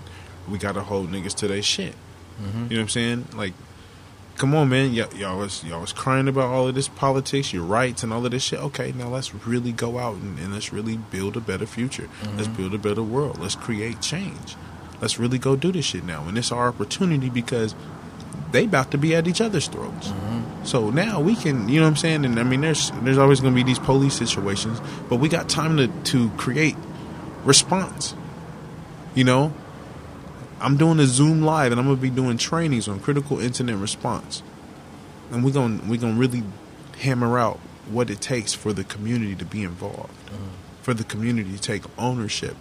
we 0.48 0.58
gotta 0.58 0.82
hold 0.82 1.10
niggas 1.10 1.34
to 1.36 1.48
their 1.48 1.62
shit. 1.62 1.94
Mm-hmm. 2.40 2.64
You 2.64 2.68
know 2.70 2.76
what 2.76 2.80
I'm 2.82 2.88
saying? 2.88 3.28
Like, 3.34 3.54
come 4.36 4.54
on, 4.54 4.68
man. 4.68 4.94
Y- 4.94 5.08
y'all 5.16 5.38
was 5.38 5.64
y'all 5.64 5.80
was 5.80 5.92
crying 5.92 6.28
about 6.28 6.46
all 6.46 6.68
of 6.68 6.74
this 6.74 6.88
politics, 6.88 7.52
your 7.52 7.64
rights, 7.64 8.02
and 8.02 8.12
all 8.12 8.24
of 8.24 8.30
this 8.30 8.44
shit. 8.44 8.60
Okay, 8.60 8.92
now 8.92 9.08
let's 9.08 9.34
really 9.34 9.72
go 9.72 9.98
out 9.98 10.16
and, 10.16 10.38
and 10.38 10.52
let's 10.52 10.72
really 10.72 10.96
build 10.96 11.36
a 11.36 11.40
better 11.40 11.66
future. 11.66 12.08
Mm-hmm. 12.22 12.36
Let's 12.36 12.48
build 12.48 12.74
a 12.74 12.78
better 12.78 13.02
world. 13.02 13.38
Let's 13.38 13.56
create 13.56 14.00
change. 14.00 14.56
Let's 15.00 15.18
really 15.18 15.38
go 15.38 15.56
do 15.56 15.72
this 15.72 15.86
shit 15.86 16.04
now. 16.04 16.26
And 16.26 16.38
it's 16.38 16.52
our 16.52 16.68
opportunity 16.68 17.28
because 17.28 17.74
they 18.52 18.64
about 18.64 18.90
to 18.92 18.98
be 18.98 19.14
at 19.14 19.26
each 19.28 19.40
other's 19.40 19.68
throats. 19.68 20.08
Mm-hmm. 20.08 20.45
So 20.66 20.90
now 20.90 21.20
we 21.20 21.36
can, 21.36 21.68
you 21.68 21.78
know 21.78 21.86
what 21.86 21.90
I'm 21.90 21.96
saying? 21.96 22.24
And 22.24 22.40
I 22.40 22.42
mean, 22.42 22.60
there's 22.60 22.90
there's 23.02 23.18
always 23.18 23.40
going 23.40 23.54
to 23.54 23.56
be 23.56 23.62
these 23.62 23.78
police 23.78 24.14
situations, 24.14 24.80
but 25.08 25.16
we 25.16 25.28
got 25.28 25.48
time 25.48 25.76
to 25.76 25.86
to 25.86 26.28
create 26.30 26.76
response. 27.44 28.14
You 29.14 29.24
know, 29.24 29.54
I'm 30.60 30.76
doing 30.76 30.98
a 30.98 31.06
Zoom 31.06 31.42
live, 31.42 31.72
and 31.72 31.80
I'm 31.80 31.86
gonna 31.86 32.00
be 32.00 32.10
doing 32.10 32.36
trainings 32.36 32.88
on 32.88 32.98
critical 33.00 33.38
incident 33.40 33.80
response, 33.80 34.42
and 35.30 35.44
we're 35.44 35.52
gonna 35.52 35.80
we're 35.86 36.00
gonna 36.00 36.18
really 36.18 36.42
hammer 36.98 37.38
out 37.38 37.58
what 37.88 38.10
it 38.10 38.20
takes 38.20 38.52
for 38.52 38.72
the 38.72 38.82
community 38.82 39.36
to 39.36 39.44
be 39.44 39.62
involved, 39.62 40.26
mm-hmm. 40.26 40.48
for 40.82 40.94
the 40.94 41.04
community 41.04 41.52
to 41.52 41.60
take 41.60 41.84
ownership 41.98 42.56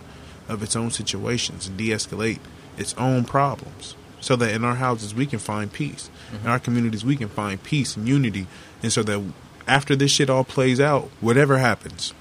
of 0.47 0.61
its 0.61 0.75
own 0.75 0.91
situations 0.91 1.67
and 1.67 1.77
de-escalate 1.77 2.39
its 2.77 2.93
own 2.95 3.25
problems, 3.25 3.95
so 4.25 4.35
that 4.35 4.55
in 4.55 4.65
our 4.65 4.73
houses 4.73 5.13
we 5.13 5.27
can 5.27 5.38
find 5.38 5.71
peace, 5.71 6.09
in 6.31 6.39
mm-hmm. 6.39 6.47
our 6.47 6.57
communities 6.57 7.05
we 7.05 7.15
can 7.15 7.29
find 7.29 7.61
peace 7.61 7.95
and 7.95 8.07
unity, 8.07 8.47
and 8.81 8.91
so 8.91 9.03
that 9.03 9.23
after 9.67 9.95
this 9.95 10.09
shit 10.09 10.31
all 10.31 10.43
plays 10.43 10.79
out, 10.79 11.11
whatever 11.21 11.59
happens, 11.59 12.11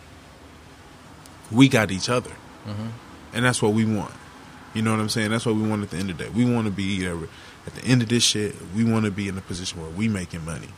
we 1.51 1.67
got 1.67 1.91
each 1.91 2.11
other, 2.11 2.33
mm-hmm. 2.67 2.89
and 3.33 3.45
that's 3.47 3.63
what 3.63 3.73
we 3.73 3.87
want. 3.87 4.13
You 4.75 4.83
know 4.83 4.91
what 4.91 5.01
I'm 5.01 5.09
saying? 5.09 5.31
That's 5.31 5.47
what 5.47 5.55
we 5.55 5.67
want 5.67 5.83
at 5.83 5.91
the 5.93 5.97
end 5.97 6.11
of 6.11 6.19
the 6.19 6.25
day. 6.25 6.31
We 6.31 6.45
want 6.45 6.67
to 6.67 6.71
be 6.71 7.07
at 7.07 7.75
the 7.75 7.85
end 7.87 8.03
of 8.03 8.11
this 8.11 8.23
shit. 8.23 8.55
We 8.77 8.85
want 8.85 9.07
to 9.07 9.11
be 9.11 9.27
in 9.27 9.39
a 9.39 9.41
position 9.41 9.81
where 9.81 9.91
we 9.91 10.07
making 10.07 10.45
money. 10.45 10.69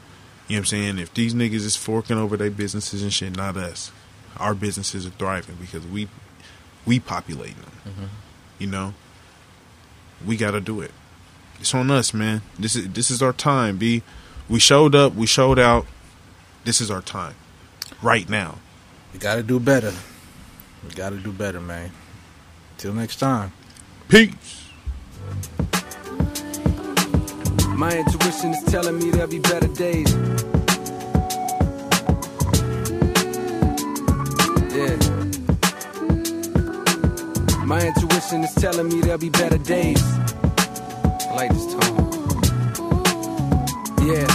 You 0.47 0.55
know 0.55 0.59
what 0.59 0.59
I'm 0.59 0.65
saying? 0.67 0.99
If 1.01 1.13
these 1.13 1.35
niggas 1.35 1.55
is 1.55 1.75
forking 1.75 2.19
over 2.19 2.37
their 2.37 2.53
businesses 2.53 3.03
and 3.03 3.13
shit, 3.13 3.37
not 3.37 3.57
us. 3.57 3.91
Our 4.37 4.55
businesses 4.55 5.07
are 5.07 5.11
thriving 5.11 5.57
because 5.57 5.85
we 5.85 6.09
we 6.85 7.01
populating 7.01 7.57
them. 7.57 7.73
Mm-hmm. 7.89 8.05
You 8.61 8.67
know, 8.69 8.95
we 10.25 10.37
got 10.37 10.53
to 10.53 10.61
do 10.61 10.83
it. 10.83 10.93
It's 11.61 11.75
on 11.75 11.91
us, 11.91 12.15
man. 12.15 12.43
This 12.59 12.77
is 12.77 12.89
this 12.91 13.11
is 13.11 13.23
our 13.23 13.33
time. 13.33 13.79
B, 13.79 14.03
we 14.49 14.61
showed 14.61 14.95
up. 14.95 15.15
We 15.15 15.27
showed 15.27 15.59
out. 15.59 15.87
This 16.65 16.81
is 16.81 16.91
our 16.91 17.03
time, 17.03 17.35
right 18.03 18.29
now. 18.29 18.59
We 19.13 19.19
gotta 19.19 19.43
do 19.43 19.59
better. 19.59 19.93
We 20.87 20.95
gotta 20.95 21.17
do 21.17 21.33
better, 21.33 21.61
man. 21.61 21.91
Till 22.79 22.93
next 22.93 23.17
time. 23.17 23.53
Peace. 24.09 24.69
My 27.71 27.97
intuition 27.97 28.55
is 28.55 28.63
telling 28.65 28.99
me 28.99 29.11
there'll 29.11 29.29
be 29.29 29.39
better 29.39 29.69
days. 29.69 30.13
Yeah. 34.73 34.97
My 37.65 37.87
intuition 37.87 38.45
is 38.45 38.55
telling 38.55 38.89
me 38.89 39.01
there'll 39.01 39.19
be 39.19 39.31
better 39.31 39.59
days. 39.59 40.03
This 41.37 41.67
tone. 41.67 41.83
Yeah. 44.09 44.27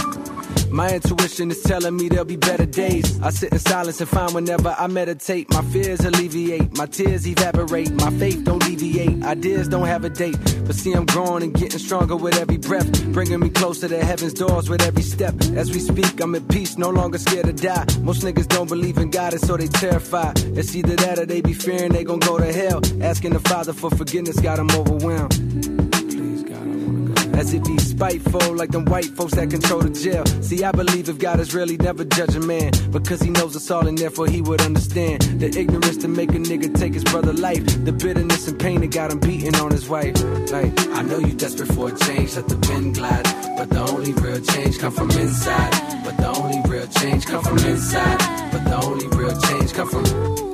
My 0.70 0.94
intuition 0.94 1.50
is 1.50 1.60
telling 1.62 1.96
me 1.96 2.08
there'll 2.08 2.24
be 2.24 2.36
better 2.36 2.64
days. 2.64 3.20
I 3.20 3.30
sit 3.30 3.52
in 3.52 3.58
silence 3.58 4.00
and 4.00 4.08
find 4.08 4.32
whenever 4.32 4.74
I 4.78 4.86
meditate, 4.86 5.50
my 5.50 5.62
fears 5.62 6.00
alleviate, 6.04 6.78
my 6.78 6.86
tears 6.86 7.26
evaporate, 7.26 7.92
my 7.94 8.10
faith 8.18 8.44
don't 8.44 8.64
deviate, 8.64 9.24
ideas 9.24 9.66
don't 9.68 9.86
have 9.88 10.04
a 10.04 10.10
date. 10.10 10.36
But 10.64 10.76
see, 10.76 10.92
I'm 10.92 11.04
growing 11.04 11.42
and 11.42 11.52
getting 11.52 11.80
stronger 11.80 12.14
with 12.14 12.38
every 12.38 12.56
breath, 12.56 13.04
bringing 13.12 13.40
me 13.40 13.50
closer 13.50 13.88
to 13.88 14.04
heaven's 14.04 14.34
doors 14.34 14.70
with 14.70 14.82
every 14.82 15.02
step. 15.02 15.34
As 15.56 15.72
we 15.72 15.80
speak, 15.80 16.20
I'm 16.22 16.36
at 16.36 16.48
peace, 16.48 16.78
no 16.78 16.88
longer 16.88 17.18
scared 17.18 17.46
to 17.46 17.52
die. 17.52 17.84
Most 18.00 18.22
niggas 18.22 18.46
don't 18.46 18.68
believe 18.68 18.96
in 18.98 19.10
God, 19.10 19.32
and 19.32 19.42
so 19.42 19.56
they 19.56 19.66
terrified. 19.66 20.38
It's 20.56 20.74
either 20.76 20.94
that 20.96 21.18
or 21.18 21.26
they 21.26 21.40
be 21.40 21.52
fearing 21.52 21.92
they 21.92 22.04
gon' 22.04 22.20
go 22.20 22.38
to 22.38 22.52
hell. 22.52 22.80
Asking 23.02 23.32
the 23.32 23.40
Father 23.40 23.72
for 23.72 23.90
forgiveness 23.90 24.38
got 24.38 24.56
them 24.56 24.70
overwhelmed. 24.70 25.81
As 27.42 27.52
if 27.52 27.66
he's 27.66 27.88
spiteful, 27.88 28.54
like 28.54 28.70
them 28.70 28.84
white 28.84 29.16
folks 29.16 29.34
that 29.34 29.50
control 29.50 29.80
the 29.80 29.90
jail. 29.90 30.24
See, 30.42 30.62
I 30.62 30.70
believe 30.70 31.08
if 31.08 31.18
God 31.18 31.40
is 31.40 31.52
really 31.52 31.76
never 31.76 32.04
judge 32.04 32.36
a 32.36 32.40
man, 32.40 32.70
because 32.92 33.20
he 33.20 33.30
knows 33.30 33.56
us 33.56 33.68
all 33.68 33.84
and 33.88 33.98
therefore 33.98 34.28
he 34.28 34.40
would 34.40 34.60
understand 34.60 35.22
the 35.40 35.48
ignorance 35.48 35.96
to 35.96 36.06
make 36.06 36.30
a 36.30 36.38
nigga 36.38 36.72
take 36.78 36.94
his 36.94 37.02
brother 37.02 37.32
life, 37.32 37.64
the 37.84 37.90
bitterness 37.90 38.46
and 38.46 38.60
pain 38.60 38.80
that 38.82 38.92
got 38.92 39.10
him 39.10 39.18
beating 39.18 39.56
on 39.56 39.72
his 39.72 39.88
wife. 39.88 40.14
Like, 40.52 40.72
I 40.90 41.02
know 41.02 41.18
you 41.18 41.32
desperate 41.32 41.72
for 41.72 41.88
a 41.88 41.98
change, 41.98 42.36
let 42.36 42.46
the 42.46 42.58
pen 42.58 42.92
glide, 42.92 43.24
but 43.56 43.68
the 43.70 43.80
only 43.90 44.12
real 44.12 44.40
change 44.40 44.78
come 44.78 44.92
from 44.92 45.10
inside. 45.10 46.04
But 46.04 46.16
the 46.18 46.28
only 46.28 46.60
real 46.70 46.86
change 46.86 47.26
come 47.26 47.42
from 47.42 47.58
inside. 47.58 48.52
But 48.52 48.64
the 48.66 48.86
only 48.86 49.08
real 49.08 49.40
change 49.40 49.72
come 49.72 49.88
from 49.88 50.51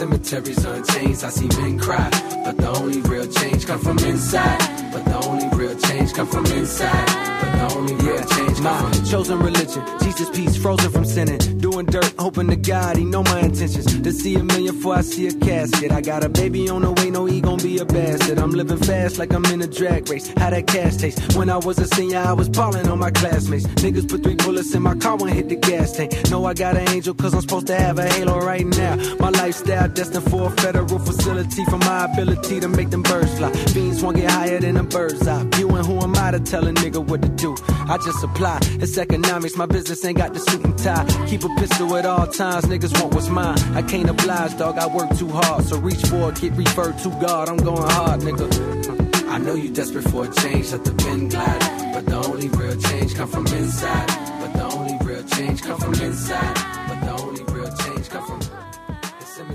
in 0.00 0.08
cemeteries 0.08 0.64
unchanged, 0.64 1.24
I 1.24 1.28
see 1.28 1.48
men 1.60 1.78
cry. 1.78 2.08
But 2.44 2.56
the 2.56 2.68
only 2.68 3.00
real 3.02 3.26
change 3.26 3.66
come 3.66 3.78
from 3.78 3.98
inside. 3.98 4.58
But 4.92 5.04
the 5.04 5.28
only 5.28 5.48
real 5.56 5.76
change 5.78 6.12
come 6.14 6.26
from 6.26 6.46
inside. 6.46 7.06
But 7.40 7.68
the 7.68 7.74
only 7.76 7.94
real 7.94 8.24
change 8.24 8.60
come 8.60 8.92
from 8.92 9.04
chosen 9.04 9.38
religion. 9.40 9.82
Jesus 10.02 10.30
peace, 10.30 10.56
frozen 10.56 10.90
from 10.90 11.04
sinning. 11.04 11.58
Doing 11.58 11.86
dirt, 11.86 12.12
hoping 12.18 12.48
to 12.48 12.56
God 12.56 12.96
he 12.96 13.04
know 13.04 13.22
my 13.24 13.40
intentions. 13.40 13.86
To 14.00 14.12
see 14.12 14.36
a 14.36 14.42
million 14.42 14.74
before 14.74 14.96
I 14.96 15.00
see 15.02 15.26
a 15.26 15.32
casket. 15.32 15.92
I 15.92 16.00
got 16.00 16.24
a 16.24 16.28
baby 16.28 16.68
on 16.68 16.82
the 16.82 16.92
way, 16.92 17.10
no 17.10 17.26
he 17.26 17.40
gon' 17.40 17.58
be 17.58 17.78
a 17.78 17.84
bastard. 17.84 18.38
I'm 18.38 18.50
living 18.50 18.78
fast 18.78 19.18
like 19.18 19.32
I'm 19.32 19.44
in 19.46 19.60
a 19.60 19.66
drag 19.66 20.08
race. 20.08 20.32
How 20.38 20.50
that 20.50 20.66
cash 20.66 20.96
taste? 20.96 21.36
When 21.36 21.50
I 21.50 21.58
was 21.58 21.78
a 21.78 21.86
senior, 21.86 22.18
I 22.18 22.32
was 22.32 22.48
balling 22.48 22.88
on 22.88 22.98
my 22.98 23.10
classmates. 23.10 23.66
Niggas 23.84 24.08
put 24.08 24.22
three 24.22 24.36
bullets 24.36 24.74
in 24.74 24.82
my 24.82 24.94
car 24.94 25.16
when 25.16 25.32
hit 25.34 25.48
the 25.48 25.56
gas 25.56 25.92
tank. 25.96 26.30
Know 26.30 26.44
I 26.46 26.54
got 26.54 26.76
an 26.76 26.88
angel 26.88 27.14
cause 27.14 27.34
I'm 27.34 27.42
supposed 27.42 27.66
to 27.66 27.76
have 27.76 27.98
a 27.98 28.08
halo 28.08 28.38
right 28.38 28.66
now. 28.66 28.96
My 29.18 29.30
lifestyle 29.30 29.89
destined 29.94 30.28
for 30.30 30.46
a 30.46 30.50
federal 30.50 30.98
facility 30.98 31.64
for 31.66 31.78
my 31.78 32.04
ability 32.04 32.60
to 32.60 32.68
make 32.68 32.90
them 32.90 33.02
birds 33.02 33.36
fly. 33.36 33.50
Fiends 33.72 34.02
won't 34.02 34.16
get 34.16 34.30
higher 34.30 34.58
than 34.60 34.76
a 34.76 34.84
bird's 34.84 35.26
eye. 35.26 35.46
You 35.58 35.68
and 35.70 35.86
who 35.86 36.00
am 36.00 36.16
I 36.16 36.30
to 36.32 36.40
tell 36.40 36.66
a 36.66 36.72
nigga 36.72 37.04
what 37.04 37.22
to 37.22 37.28
do? 37.28 37.56
I 37.88 37.96
just 37.98 38.20
supply. 38.20 38.58
It's 38.82 38.96
economics. 38.98 39.56
My 39.56 39.66
business 39.66 40.04
ain't 40.04 40.18
got 40.18 40.34
the 40.34 40.40
suit 40.40 40.64
and 40.64 40.78
tie. 40.78 41.04
Keep 41.26 41.44
a 41.44 41.48
pistol 41.56 41.96
at 41.96 42.06
all 42.06 42.26
times. 42.26 42.64
Niggas 42.66 43.00
want 43.00 43.14
what's 43.14 43.28
mine. 43.28 43.58
I 43.74 43.82
can't 43.82 44.08
oblige, 44.08 44.56
dog. 44.58 44.78
I 44.78 44.86
work 44.86 45.16
too 45.16 45.28
hard. 45.28 45.64
So 45.64 45.78
reach 45.78 46.02
for 46.06 46.30
it, 46.30 46.40
get 46.40 46.52
referred 46.52 46.98
to 46.98 47.08
God. 47.20 47.48
I'm 47.48 47.58
going 47.58 47.90
hard, 47.90 48.20
nigga. 48.20 49.28
I 49.28 49.38
know 49.38 49.54
you 49.54 49.70
desperate 49.70 50.08
for 50.08 50.24
a 50.24 50.34
change, 50.34 50.72
let 50.72 50.84
the 50.84 50.92
pen 50.92 51.28
glide. 51.28 51.92
But 51.94 52.06
the 52.06 52.16
only 52.16 52.48
real 52.48 52.76
change 52.76 53.14
come 53.14 53.28
from 53.28 53.46
inside. 53.46 54.08
But 54.40 54.52
the 54.54 54.64
only 54.76 54.98
real 55.06 55.22
change 55.24 55.62
come 55.62 55.78
from 55.78 55.94
inside. 55.94 56.54
But 56.88 57.00
the 57.00 57.22
only 57.22 57.44
real 57.44 57.76
change. 57.76 58.08
come 58.08 58.26
from 58.26 58.49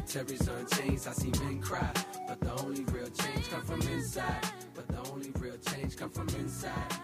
the 0.05 0.11
cemeteries 0.11 0.47
unchanged. 0.47 1.07
I 1.07 1.11
see 1.11 1.31
men 1.43 1.61
cry, 1.61 1.91
but 2.27 2.39
the 2.39 2.51
only 2.63 2.83
real 2.85 3.09
change 3.09 3.49
come 3.49 3.61
from 3.61 3.81
inside. 3.81 4.41
But 4.73 4.87
the 4.87 5.11
only 5.11 5.31
real 5.39 5.57
change 5.57 5.97
come 5.97 6.09
from 6.09 6.27
inside. 6.29 6.94